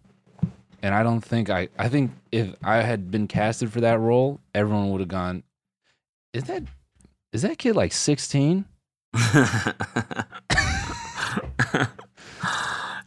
[0.84, 4.40] and I don't think I I think if I had been casted for that role,
[4.54, 5.42] everyone would have gone
[6.34, 6.64] Is that
[7.32, 8.66] is that kid like 16?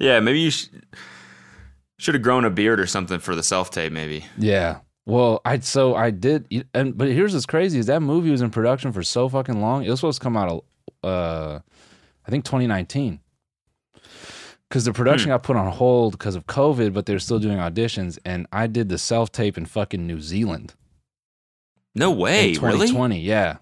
[0.01, 0.21] yeah.
[0.21, 0.69] Maybe you sh-
[1.99, 3.93] should have grown a beard or something for the self tape.
[3.93, 4.25] Maybe.
[4.37, 4.79] Yeah.
[5.05, 8.51] Well, I so I did and but here's what's crazy is that movie was in
[8.51, 9.85] production for so fucking long.
[9.85, 10.65] It was supposed to come out
[11.05, 11.61] uh
[12.27, 13.21] I think 2019.
[14.71, 18.19] Cuz the production got put on hold because of COVID, but they're still doing auditions
[18.25, 20.75] and I did the self-tape in fucking New Zealand.
[21.95, 22.55] No way.
[22.55, 22.79] in Really?
[22.89, 23.59] 2020, yeah.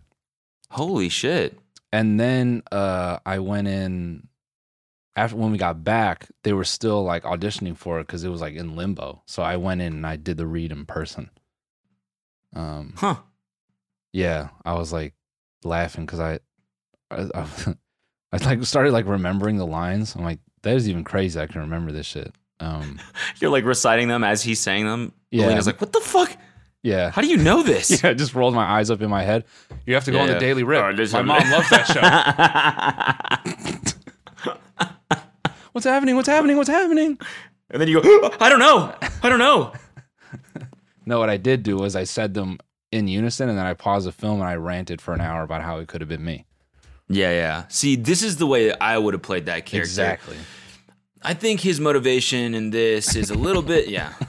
[0.70, 1.58] Holy shit.
[1.92, 4.28] And then uh I went in
[5.14, 8.40] after when we got back, they were still like auditioning for it cuz it was
[8.40, 9.22] like in limbo.
[9.26, 11.28] So I went in and I did the read in person.
[12.54, 13.16] Um Huh.
[14.12, 15.14] yeah, I was like
[15.64, 16.38] laughing because I,
[17.10, 17.46] I, I,
[18.32, 20.14] I like started like remembering the lines.
[20.16, 21.40] I'm like, that is even crazy.
[21.40, 22.34] I can remember this shit.
[22.60, 23.00] Um,
[23.40, 25.12] You're like reciting them as he's saying them.
[25.30, 25.46] Yeah.
[25.46, 26.36] Lena's like, what the fuck?
[26.82, 27.90] yeah, How do you know this?
[28.04, 28.10] yeah.
[28.10, 29.44] I just rolled my eyes up in my head.
[29.86, 30.34] You have to go on Yeah.
[30.34, 30.82] the Daily Rip.
[30.82, 32.00] Oh, my mom loves that show.
[35.72, 36.14] What's happening?
[36.16, 36.56] What's happening?
[36.56, 37.18] What's happening?
[37.70, 38.94] and then you go, I don't know.
[39.22, 39.72] I don't know.
[41.06, 42.58] No, what I did do was I said them
[42.92, 45.62] in unison, and then I paused the film and I ranted for an hour about
[45.62, 46.46] how it could have been me.
[47.08, 47.64] Yeah, yeah.
[47.68, 49.82] See, this is the way I would have played that character.
[49.82, 50.36] Exactly.
[51.22, 54.12] I think his motivation in this is a little bit, yeah.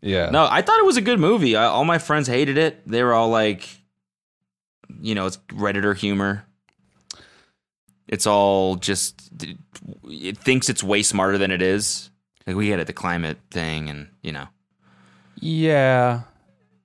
[0.00, 0.30] Yeah.
[0.30, 1.56] No, I thought it was a good movie.
[1.56, 2.86] I, all my friends hated it.
[2.86, 3.68] They were all like,
[5.00, 6.44] you know, it's Redditor humor.
[8.08, 9.30] It's all just,
[10.04, 12.10] it thinks it's way smarter than it is.
[12.46, 14.48] Like we get at the climate thing, and you know.
[15.40, 16.22] Yeah.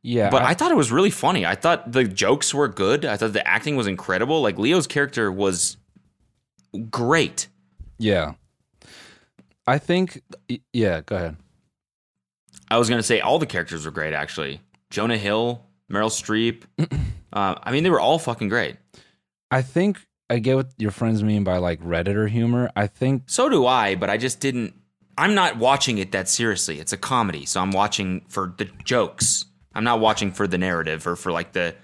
[0.07, 0.29] Yeah.
[0.29, 1.45] But I, thought it was really funny.
[1.45, 3.03] I thought the jokes were good.
[3.03, 4.41] I thought the acting was incredible.
[4.41, 5.75] Like Leo's character was
[6.89, 7.47] great.
[7.97, 8.35] yeah.
[9.69, 10.21] I think.
[10.71, 11.01] Yeah.
[11.01, 11.35] Go ahead.
[12.71, 14.13] I was gonna say all the characters were great.
[14.13, 16.63] Actually, Jonah Hill, Meryl Streep.
[17.33, 18.77] uh, I mean, they were all fucking great.
[19.51, 19.99] I think
[20.29, 22.71] I get what your friends mean by like Redditor humor.
[22.77, 24.73] I think So do I, but I just didn't.
[25.17, 26.79] I'm not watching it that seriously.
[26.79, 29.43] It's a comedy, so I'm watching for the jokes.
[29.77, 31.75] I'm not watching for the narrative or for like the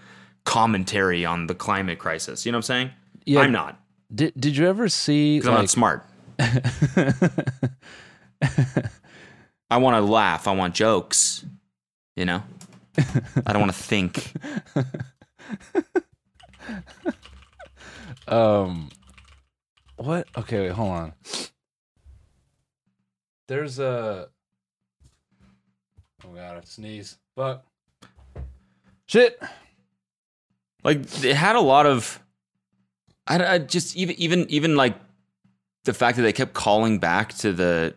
[0.43, 2.45] commentary on the climate crisis.
[2.45, 2.89] You know what I'm saying?
[3.25, 3.41] Yeah.
[3.41, 3.79] I'm not
[4.13, 6.05] did did you ever see because I'm not smart.
[9.69, 10.47] I want to laugh.
[10.47, 11.45] I want jokes.
[12.15, 12.43] You know,
[13.45, 14.33] I don't want to think.
[18.27, 18.89] um
[19.97, 20.27] what?
[20.37, 21.13] Okay, wait, hold on.
[23.47, 24.29] There's a
[26.25, 27.17] Oh god, I have to sneeze.
[27.35, 27.65] Fuck.
[29.13, 29.39] Shit.
[30.83, 32.19] Like it had a lot of.
[33.27, 34.95] I, I just even even even like
[35.83, 37.93] the fact that they kept calling back to the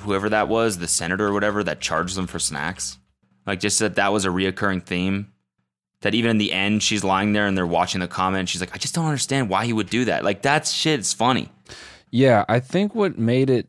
[0.00, 2.98] whoever that was, the senator or whatever that charged them for snacks.
[3.46, 5.32] Like just that that was a reoccurring theme.
[6.02, 8.50] That even in the end, she's lying there and they're watching the comment.
[8.50, 10.24] She's like, I just don't understand why he would do that.
[10.24, 11.48] Like that shit is funny.
[12.10, 13.66] Yeah, I think what made it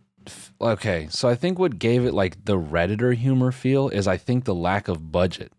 [0.60, 1.08] okay.
[1.10, 4.54] So I think what gave it like the redditor humor feel is I think the
[4.54, 5.54] lack of budget.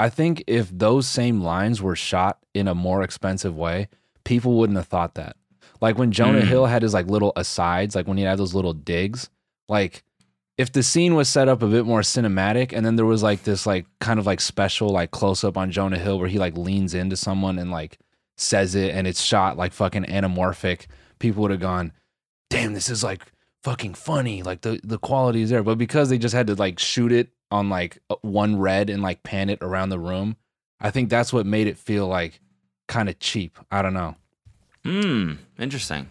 [0.00, 3.88] I think if those same lines were shot in a more expensive way,
[4.24, 5.36] people wouldn't have thought that.
[5.82, 6.46] Like when Jonah Mm.
[6.48, 9.28] Hill had his like little asides, like when he had those little digs,
[9.68, 10.02] like
[10.56, 13.42] if the scene was set up a bit more cinematic and then there was like
[13.42, 16.56] this like kind of like special like close up on Jonah Hill where he like
[16.56, 17.98] leans into someone and like
[18.38, 20.86] says it and it's shot like fucking anamorphic,
[21.18, 21.92] people would have gone,
[22.48, 23.20] "Damn, this is like
[23.62, 24.42] fucking funny.
[24.42, 27.28] Like the the quality is there." But because they just had to like shoot it
[27.50, 30.36] on like uh, one red and like pan it around the room,
[30.80, 32.40] I think that's what made it feel like
[32.88, 33.58] kind of cheap.
[33.70, 34.16] I don't know.
[34.84, 35.32] Hmm.
[35.58, 36.08] Interesting.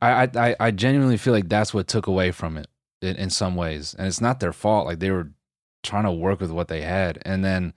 [0.00, 2.66] I, I I- I genuinely feel like that's what took away from it
[3.02, 4.86] in, in some ways, and it's not their fault.
[4.86, 5.30] Like they were
[5.82, 7.72] trying to work with what they had, and then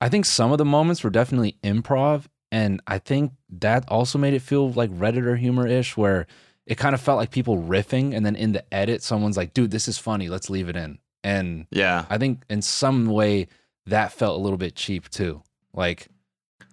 [0.00, 4.34] I think some of the moments were definitely improv, and I think that also made
[4.34, 6.26] it feel like Redditor humor ish, where
[6.68, 9.70] it kind of felt like people riffing, and then in the edit, someone's like, "Dude,
[9.70, 10.28] this is funny.
[10.28, 12.04] Let's leave it in." And Yeah.
[12.08, 13.48] I think in some way
[13.86, 15.42] that felt a little bit cheap too.
[15.74, 16.08] Like,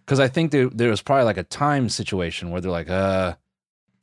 [0.05, 3.35] because I think there there was probably like a time situation where they're like, uh,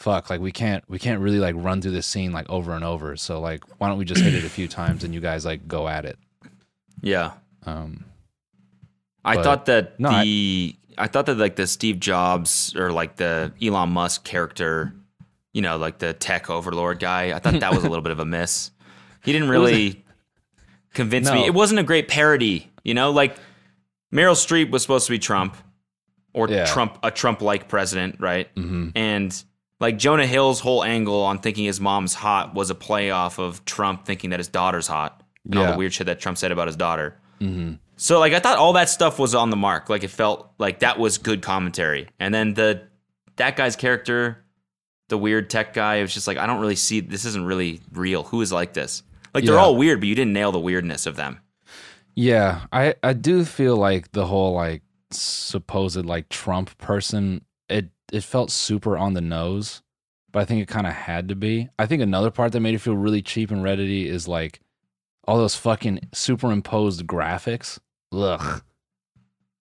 [0.00, 2.84] fuck, like we can't we can't really like run through this scene like over and
[2.84, 3.16] over.
[3.16, 5.68] So like, why don't we just hit it a few times and you guys like
[5.68, 6.18] go at it?
[7.02, 7.32] Yeah.
[7.66, 8.04] Um,
[9.24, 12.92] I But- thought that No, I- the I, thought that like the Steve Jobs or
[12.92, 14.92] like the Elon Musk character,
[15.52, 17.32] you know, like the tech overlord guy.
[17.34, 18.70] I thought that was a little bit of a miss.
[19.24, 20.04] He didn't really
[20.94, 21.44] convince me.
[21.46, 23.36] It wasn't a great parody, you know, like
[24.12, 25.56] Meryl Streep was supposed to be Trump
[26.34, 26.64] or Yeah.
[26.66, 28.52] Trump a Trump like president, right?
[28.54, 28.92] mhm.
[28.94, 29.44] And
[29.80, 33.64] like Jonah Hill's whole angle on thinking his mom's hot was a play off of
[33.64, 36.68] Trump thinking that his daughter's hot and all the weird shit that Trump said about
[36.68, 37.16] his daughter.
[37.40, 37.78] Mhm.
[37.96, 39.88] So like I thought all that stuff was on the mark.
[39.88, 42.08] Like it felt like that was good commentary.
[42.20, 42.82] And then the
[43.36, 44.41] that guy's character,
[45.12, 47.80] the weird tech guy, it was just like I don't really see this isn't really
[47.92, 48.22] real.
[48.24, 49.02] Who is like this?
[49.34, 49.60] Like they're Yeah.
[49.60, 51.38] all weird, but you didn't nail the weirdness of them.
[52.16, 58.24] Yeah, I I do feel like the whole like supposed like Trump person it it
[58.24, 59.82] felt super on the nose,
[60.32, 61.68] but I think it kind of had to be.
[61.78, 64.60] I think another part that made it feel really cheap and reddity is like
[65.28, 67.78] all those fucking superimposed graphics.
[68.12, 68.62] Ugh.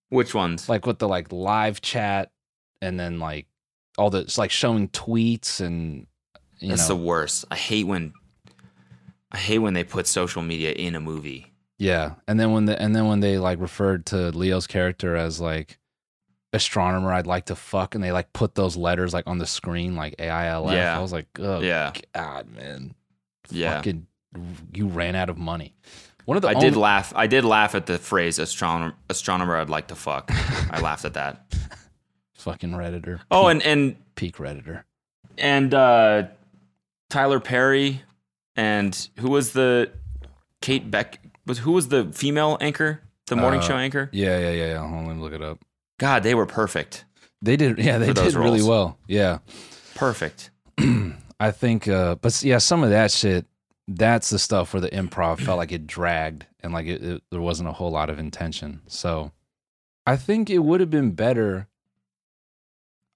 [0.08, 0.68] Which ones?
[0.68, 2.30] Like with the like live chat
[2.82, 3.46] and then like
[3.98, 6.06] all the it's like showing tweets and
[6.58, 7.44] you That's know the worst.
[7.50, 8.12] I hate when
[9.30, 11.52] I hate when they put social media in a movie.
[11.78, 15.40] Yeah, and then when the and then when they like referred to Leo's character as
[15.40, 15.78] like
[16.52, 19.96] astronomer, I'd like to fuck, and they like put those letters like on the screen
[19.96, 20.74] like A I L F.
[20.74, 20.96] Yeah.
[20.96, 21.92] I was like, oh Yeah.
[22.14, 22.94] god, man,
[23.50, 23.76] Yeah.
[23.76, 24.06] fucking,
[24.74, 25.74] you ran out of money.
[26.24, 27.12] One of the I only, did laugh.
[27.16, 30.30] I did laugh at the phrase astronomer astronomer I'd like to fuck.
[30.70, 31.52] I laughed at that.
[32.42, 33.20] Fucking redditor.
[33.30, 34.84] Oh, and and peak redditor.
[35.38, 36.24] and uh,
[37.10, 38.02] Tyler Perry,
[38.56, 39.90] and who was the
[40.60, 41.20] Kate Beck?
[41.46, 44.08] Was who was the female anchor, the morning Uh, show anchor?
[44.12, 44.66] Yeah, yeah, yeah.
[44.72, 44.78] yeah.
[44.78, 45.58] Hold on, let me look it up.
[45.98, 47.04] God, they were perfect,
[47.42, 48.98] They did, yeah, they did really well.
[49.06, 49.38] Yeah,
[49.94, 50.50] perfect.
[51.40, 53.46] I think, uh, but yeah, some of that shit,
[53.88, 57.40] that's the stuff where the improv felt like it dragged and like it, it, there
[57.40, 58.80] wasn't a whole lot of intention.
[58.86, 59.32] So
[60.06, 61.68] I think it would have been better.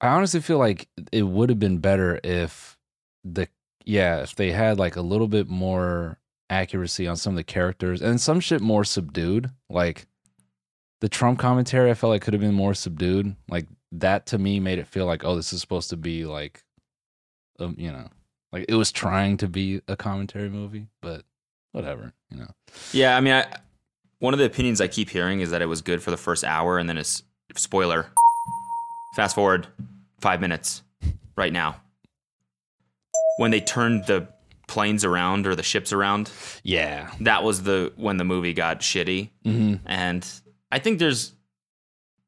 [0.00, 2.76] I honestly feel like it would have been better if
[3.24, 3.48] the,
[3.84, 6.18] yeah, if they had like a little bit more
[6.50, 9.50] accuracy on some of the characters and some shit more subdued.
[9.70, 10.06] Like
[11.00, 13.36] the Trump commentary, I felt like could have been more subdued.
[13.48, 16.62] Like that to me made it feel like, oh, this is supposed to be like
[17.58, 18.08] um, you know,
[18.52, 21.24] like it was trying to be a commentary movie, but
[21.72, 22.50] whatever, you know.
[22.92, 23.46] Yeah, I mean, I,
[24.18, 26.44] one of the opinions I keep hearing is that it was good for the first
[26.44, 27.22] hour, and then it's
[27.54, 28.06] spoiler.
[29.16, 29.66] Fast forward
[30.20, 30.82] five minutes,
[31.36, 31.80] right now,
[33.38, 34.28] when they turned the
[34.68, 36.30] planes around or the ships around.
[36.62, 37.10] Yeah.
[37.20, 40.28] that was the when the movie got shitty hmm and
[40.72, 41.32] i think there's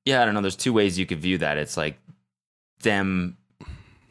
[0.05, 1.98] yeah i don't know there's two ways you could view that it's like
[2.85, 3.36] them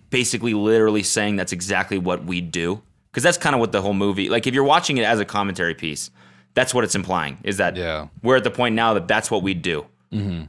[0.10, 3.94] basically literally saying that's exactly what we do because that's kind of what the whole
[3.94, 6.12] movie like if you're watching it as a commentary piece
[6.54, 8.08] that's what it's implying is that Yeah.
[8.22, 10.44] we're at the point now that that's what we do hmm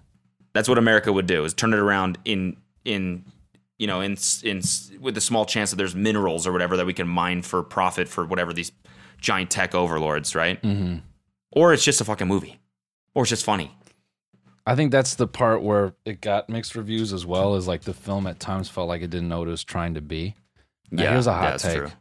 [0.59, 3.25] that's what america would do is turn it around in in
[3.79, 4.61] you know in in
[5.01, 8.09] with the small chance that there's minerals or whatever that we can mine for profit
[8.09, 8.73] for whatever these
[9.21, 10.97] giant tech overlords right hmm
[11.53, 12.61] or it's just a fucking movie,
[13.15, 13.75] or it's just funny.
[14.67, 17.95] I think that's the part where it got mixed reviews as well as like the
[17.95, 20.35] film at times felt like it didn't know what it was trying to be.
[20.91, 21.93] Now, here's a hot that's take.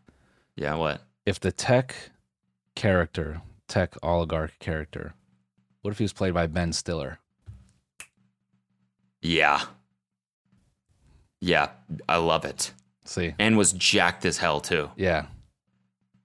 [0.56, 1.02] Yeah, what?
[1.26, 1.96] If the tech
[2.76, 5.14] character, tech oligarch character,
[5.82, 7.20] what if he was played by Ben Stiller?
[9.28, 9.62] Yeah,
[11.42, 11.70] yeah,
[12.08, 12.72] I love it,
[13.06, 14.90] See, and was jacked as hell too.
[14.96, 15.26] yeah,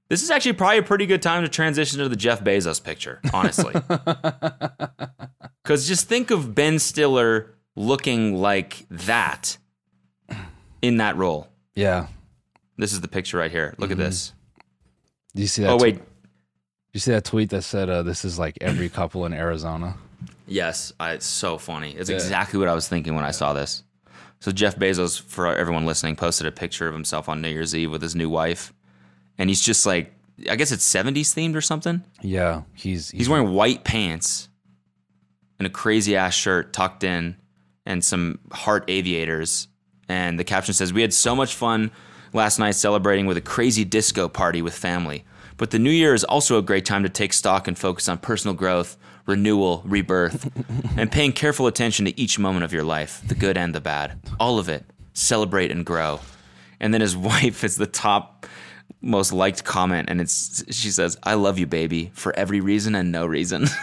[0.08, 3.20] This is actually probably a pretty good time to transition to the Jeff Bezos picture,
[3.32, 3.72] honestly,
[5.62, 9.56] because just think of Ben Stiller looking like that
[10.80, 11.48] in that role.
[11.74, 12.06] yeah.
[12.78, 13.74] This is the picture right here.
[13.78, 14.00] Look Mm-hmm.
[14.00, 14.32] at this.
[15.36, 15.70] Do you see that?
[15.70, 16.00] Oh wait,
[16.94, 19.96] You see that tweet that said uh, this is like every couple in Arizona?
[20.52, 21.92] Yes, I, it's so funny.
[21.92, 22.16] It's Yeah.
[22.16, 23.82] exactly what I was thinking when I saw this.
[24.40, 27.90] So Jeff Bezos, for everyone listening, posted a picture of himself on New Year's Eve
[27.90, 28.72] with his new wife,
[29.38, 30.12] and he's just like,
[30.50, 32.02] I guess it's '70s themed or something.
[32.22, 34.48] Yeah, he's He's wearing white pants
[35.58, 37.36] and a crazy ass shirt tucked in,
[37.86, 39.68] and some heart aviators.
[40.08, 41.90] And the caption says, "We had so much fun
[42.32, 45.24] last night celebrating with a crazy disco party with family."
[45.56, 48.18] But the new year is also a great time to take stock and focus on
[48.18, 48.96] personal growth,
[49.26, 50.50] renewal, rebirth,
[50.96, 54.18] and paying careful attention to each moment of your life, the good and the bad.
[54.38, 54.84] All of it.
[55.14, 56.20] Celebrate and grow.
[56.80, 58.46] And then his wife is the top
[59.00, 63.10] most liked comment and it's she says, "I love you, baby, for every reason and
[63.10, 63.66] no reason."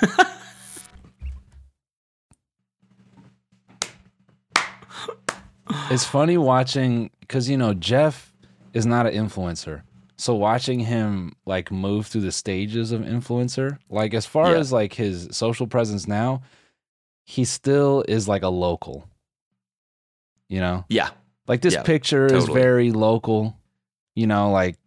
[5.92, 8.32] It's funny watching because you know Jeff
[8.74, 9.82] is not an influencer,
[10.20, 14.60] so watching him like move through the stages of influencer, like as far Yeah.
[14.60, 16.42] as like his social presence now,
[17.24, 19.08] he still is like a local.
[20.50, 21.12] You know, yeah.
[21.48, 23.56] like this Yeah, picture is very local.
[24.16, 24.78] You know, like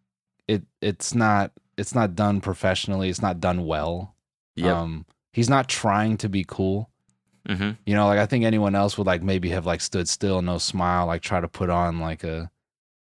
[0.49, 3.09] it it's not it's not done professionally.
[3.09, 4.15] It's not done well.
[4.57, 4.77] Yep.
[4.77, 6.91] Um, he's not trying to be cool.
[7.49, 10.43] hmm You know, like I think anyone else would like maybe have like stood still,
[10.43, 12.51] no smile, like try to put on like a,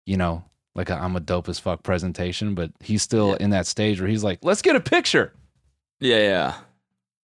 [0.06, 0.44] you know,
[0.74, 2.54] like a I'm a dope as fuck presentation.
[2.54, 3.44] But he's still Yeah.
[3.44, 5.32] in that stage where he's like, let's get a picture.
[6.00, 6.54] Yeah, yeah.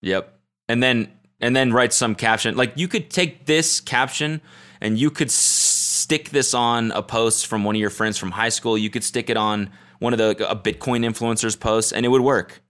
[0.02, 0.38] Yep.
[0.68, 1.10] And then
[1.40, 2.56] and then write some caption.
[2.56, 4.40] Like you could take this caption
[4.80, 8.48] and you could stick this on a post from one of your friends from high
[8.48, 8.76] school.
[8.78, 12.22] You could stick it on one of the a Bitcoin influencers posts and it would
[12.22, 12.62] work.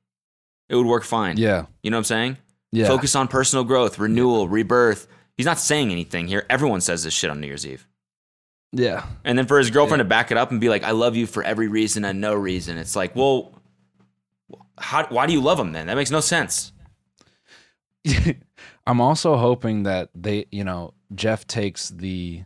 [0.68, 1.36] It would work fine.
[1.36, 2.36] Yeah, You know what I'm saying?
[2.72, 5.06] yeah, Focus on personal growth, renewal, rebirth.
[5.36, 6.44] He's not saying anything here.
[6.50, 7.86] Everyone says this shit on New Year's Eve.
[8.72, 11.14] Yeah, And then for his girlfriend to back it up and be like, I love
[11.14, 12.78] you for every reason and no reason.
[12.78, 13.52] It's like, well,
[14.78, 15.88] how, why do you love him then?
[15.88, 16.72] That makes no sense.
[18.86, 22.44] I'm also hoping that they, you know, Jeff takes the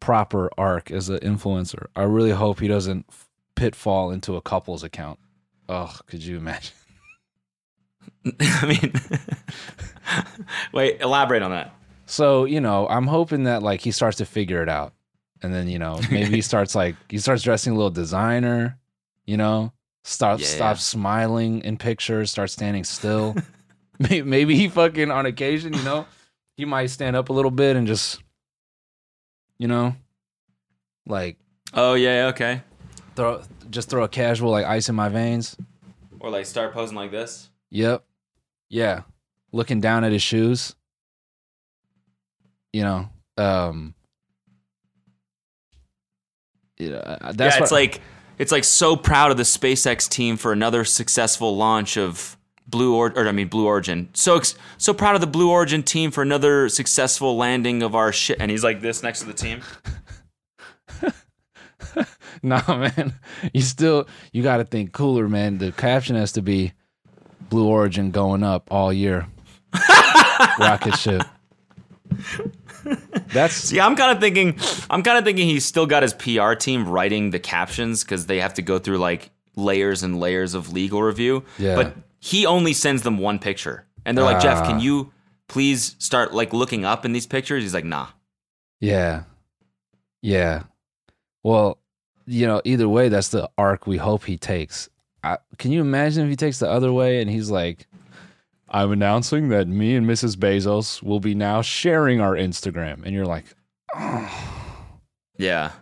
[0.00, 1.86] proper arc as an influencer.
[1.94, 3.06] I really hope he doesn't
[3.54, 5.20] pitfall into a couple's account.
[5.68, 6.74] Oh, could you imagine?
[8.40, 8.92] I mean,
[10.72, 11.72] wait, elaborate on that.
[12.06, 14.92] So, you know, I'm hoping that like he starts to figure it out.
[15.42, 18.78] And then, you know, maybe he starts like he starts dressing a little designer,
[19.26, 19.72] you know,
[20.04, 20.46] stop Yeah.
[20.46, 23.36] stops smiling in pictures, start standing still.
[23.98, 26.06] maybe, maybe he fucking on occasion, you know,
[26.56, 28.20] he might stand up a little bit and just
[29.58, 29.94] you know,
[31.06, 31.36] like
[31.74, 32.62] Oh, yeah, okay.
[33.16, 35.56] throw just throw a casual like ice in my veins.
[36.18, 37.48] Or like start posing like this.
[37.70, 38.04] Yep.
[38.68, 39.02] Yeah.
[39.52, 40.74] Looking down at his shoes.
[42.72, 43.94] You know, um
[46.80, 48.00] yeah, that's yeah, it's what- like
[48.38, 52.36] it's like so proud of the SpaceX team for another successful launch of
[52.66, 54.08] Blue or, or I mean Blue Origin.
[54.14, 58.12] So ex- so proud of the Blue Origin team for another successful landing of our
[58.12, 58.38] shit.
[58.40, 59.60] And he's like this next to the team.
[62.42, 63.12] Nah, man.
[63.52, 65.58] You still you got to think cooler, man.
[65.58, 66.72] The caption has to be
[67.50, 69.26] Blue Origin going up all year.
[70.58, 71.22] Rocket ship.
[73.32, 74.58] That's See, I'm kind of thinking,
[74.90, 78.40] I'm kind of thinking he's still got his PR team writing the captions because they
[78.40, 81.44] have to go through like layers and layers of legal review.
[81.58, 81.76] Yeah.
[81.76, 84.66] But he only sends them one picture, and they're like, Jeff, Ah.
[84.66, 85.12] can you
[85.48, 87.62] please start like looking up in these pictures?
[87.62, 88.08] He's like, Nah.
[88.80, 89.24] yeah.
[90.22, 90.64] Yeah.
[91.42, 91.78] Well,
[92.26, 94.88] you know, either way that's the arc we hope he takes.
[95.22, 97.86] I, can you imagine if he takes the other way and he's like
[98.70, 100.36] I'm announcing that me and Mrs.
[100.36, 103.44] Bezos will be now sharing our Instagram and you're like
[105.38, 105.72] Yeah.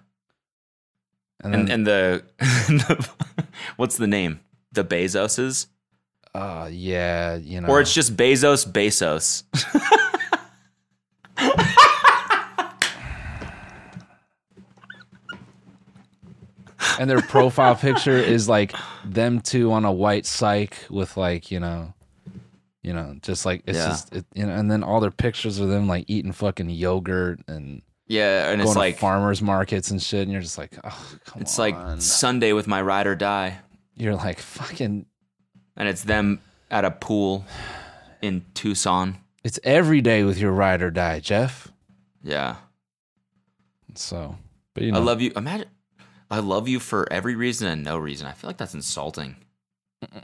[1.41, 3.09] and then And and the
[3.77, 4.41] what's the name?
[4.73, 5.67] The Bezoses,
[6.35, 7.69] uh yeah, you know.
[7.69, 9.43] or it's just Bezos Bezos.
[16.99, 18.75] and their profile picture is like
[19.05, 21.95] them two on a white cyc with like you know
[22.83, 23.89] you know just like it's Yeah.
[23.89, 27.41] just it, you know and then all their pictures of them like eating fucking yogurt
[27.49, 30.79] and Yeah, and going it's to like farmers markets and shit and you're just like
[30.85, 33.59] oh come it's on like Sunday with my ride or die,
[33.97, 35.07] you're like fucking
[35.77, 36.41] and it's them
[36.71, 37.45] at a pool
[38.23, 39.17] in Tucson.
[39.45, 41.69] it's every day with your ride or die jeff
[42.23, 42.57] Yeah.
[43.95, 44.37] so
[44.75, 45.33] but you know I love you.
[45.35, 45.67] Imagine,
[46.31, 48.27] I love you for every reason and no reason.
[48.29, 49.35] I feel like that's insulting.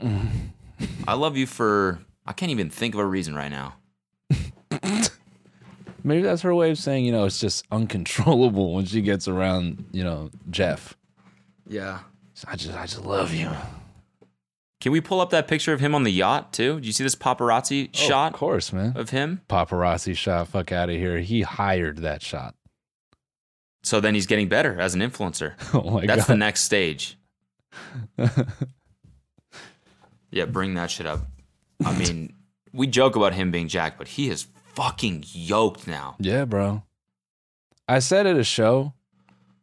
[1.07, 1.99] I love you for.
[2.25, 3.75] I can't even think of a reason right now.
[6.03, 9.85] maybe that's her way of saying you know it's just uncontrollable when she gets around
[9.91, 10.95] you know jeff
[11.67, 11.99] Yeah.
[12.47, 13.49] i just i just love you
[14.81, 16.79] Can we pull up that picture of him on the yacht too?
[16.79, 18.93] Do you see this paparazzi Oh, shot of course, man.
[18.95, 19.41] of him?
[19.49, 20.47] Paparazzi shot.
[20.49, 21.19] Fuck out of here.
[21.19, 22.53] He hired that shot.
[23.83, 25.53] So then he's getting better as an influencer.
[25.73, 26.09] Oh my god.
[26.17, 27.17] That's the next stage.
[30.31, 31.21] Yeah, bring that shit up.
[31.83, 32.33] I mean,
[32.73, 36.15] we joke about him being jacked, but he is fucking yoked now.
[36.19, 36.83] yeah, bro.
[37.87, 38.93] I said at a show,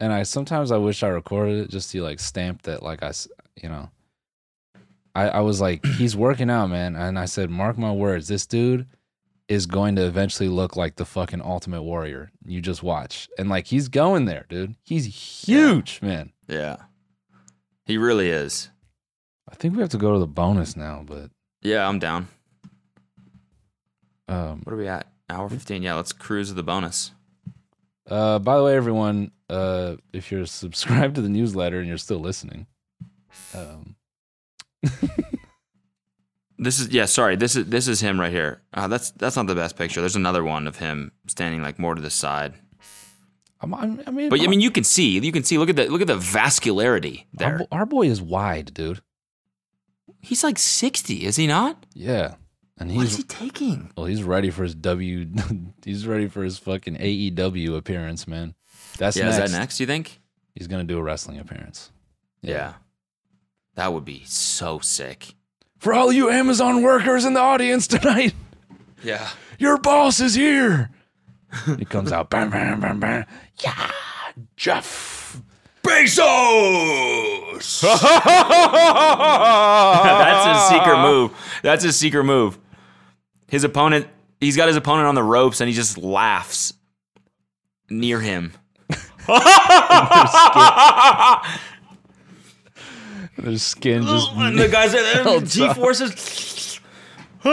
[0.00, 3.12] and I sometimes I wish I recorded it just to like stamp that like I,
[3.62, 3.90] you know.
[5.14, 8.46] I I was like, he's working out, man, and I said, mark my words, this
[8.46, 8.86] dude
[9.48, 12.30] is going to eventually look like the fucking ultimate warrior.
[12.46, 14.76] You just watch, and like he's going there, dude.
[14.82, 15.04] He's
[15.46, 16.32] huge, man.
[16.48, 16.76] Yeah.
[17.84, 18.70] He really is.
[19.50, 21.30] I think we have to go to the bonus now, but
[21.62, 22.28] Yeah, I'm down.
[24.28, 25.06] um, What are we at?
[25.30, 25.82] Hour 15.
[25.82, 27.12] Yeah, let's cruise to the bonus.
[28.08, 32.18] Uh, by the way, everyone, uh, if you're subscribed to the newsletter and you're still
[32.18, 32.66] listening,
[33.54, 33.96] um,
[36.58, 37.34] This is yeah, sorry.
[37.34, 38.62] This is this is him right here.
[38.72, 40.00] Uh, that's that's not the best picture.
[40.00, 42.54] There's another one of him standing like more to the side.
[43.60, 45.58] I'm, I'm, I mean, But I mean, you can see, you can see.
[45.58, 47.58] Look at the look at the vascularity our, there.
[47.58, 49.00] bo- our boy is wide, dude.
[50.22, 51.84] He's like 60, is he not?
[51.94, 52.36] Yeah,
[52.78, 53.90] and he's, What is he taking?
[53.96, 55.26] well, he's ready for his W.
[55.84, 58.54] he's ready for his fucking AEW appearance, man.
[58.98, 59.38] That's yeah, next.
[59.44, 59.80] is that next?
[59.80, 60.20] You think?
[60.54, 61.90] He's gonna do a wrestling appearance.
[62.40, 62.74] Yeah.
[63.74, 65.34] that would be so sick.
[65.78, 68.34] For all you Amazon workers in the audience tonight,
[69.02, 69.28] Yeah,
[69.58, 70.90] your boss is here.
[71.78, 73.24] he comes out, bam, bam, bam, bam.
[73.62, 73.90] Yeah,
[74.56, 75.21] Jeff.
[75.86, 77.82] Bezos.
[80.02, 81.32] That's his secret move.
[81.62, 82.58] That's his secret move.
[83.48, 84.06] His opponent,
[84.40, 86.72] he's got his opponent on the ropes, and he just laughs
[87.90, 88.52] near him.
[93.38, 96.80] Their skin just And the guys are Melts G forces.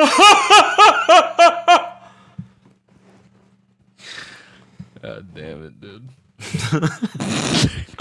[5.02, 6.10] God damn it, dude.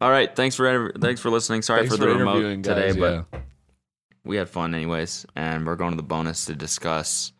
[0.00, 1.62] All right, thanks for thanks for listening.
[1.62, 3.40] Sorry Thanks for the for remote today, guys, but yeah.
[4.24, 7.32] we had fun anyways, and we're going to the bonus to discuss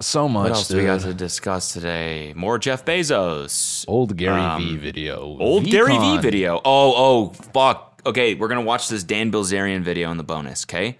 [0.00, 0.50] So much.
[0.50, 1.08] what else do we got dude.
[1.10, 2.32] to discuss today.
[2.36, 3.84] More Jeff Bezos.
[3.88, 5.20] Old Gary Um, V video.
[5.40, 6.56] Old Gary Vee video.
[6.64, 8.02] Oh, oh, fuck.
[8.06, 10.64] Okay, we're gonna watch this Dan Bilzerian video in the bonus.
[10.64, 10.98] Okay,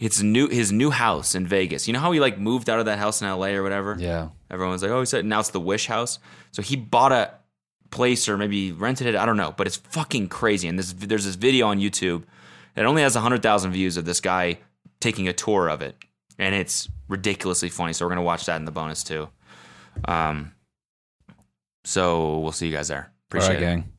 [0.00, 1.86] it's new his new house in Vegas.
[1.86, 3.54] You know how he like moved out of that house in L.A.
[3.54, 3.96] or whatever.
[3.98, 4.28] Yeah.
[4.50, 6.18] Everyone was like, oh, he said now it's the Wish House.
[6.50, 7.32] So he bought a
[7.92, 9.14] place or maybe rented it.
[9.14, 10.66] I don't know, but it's fucking crazy.
[10.66, 12.24] And this there's this video on YouTube
[12.74, 14.58] that only has hundred thousand views of this guy
[15.00, 15.94] taking a tour of it,
[16.38, 17.92] and it's ridiculously funny.
[17.92, 19.28] So we're gonna watch that in the bonus too.
[20.06, 20.52] Um.
[21.84, 23.12] So we'll see you guys there.
[23.28, 23.60] Appreciate right, it.
[23.60, 23.91] gang.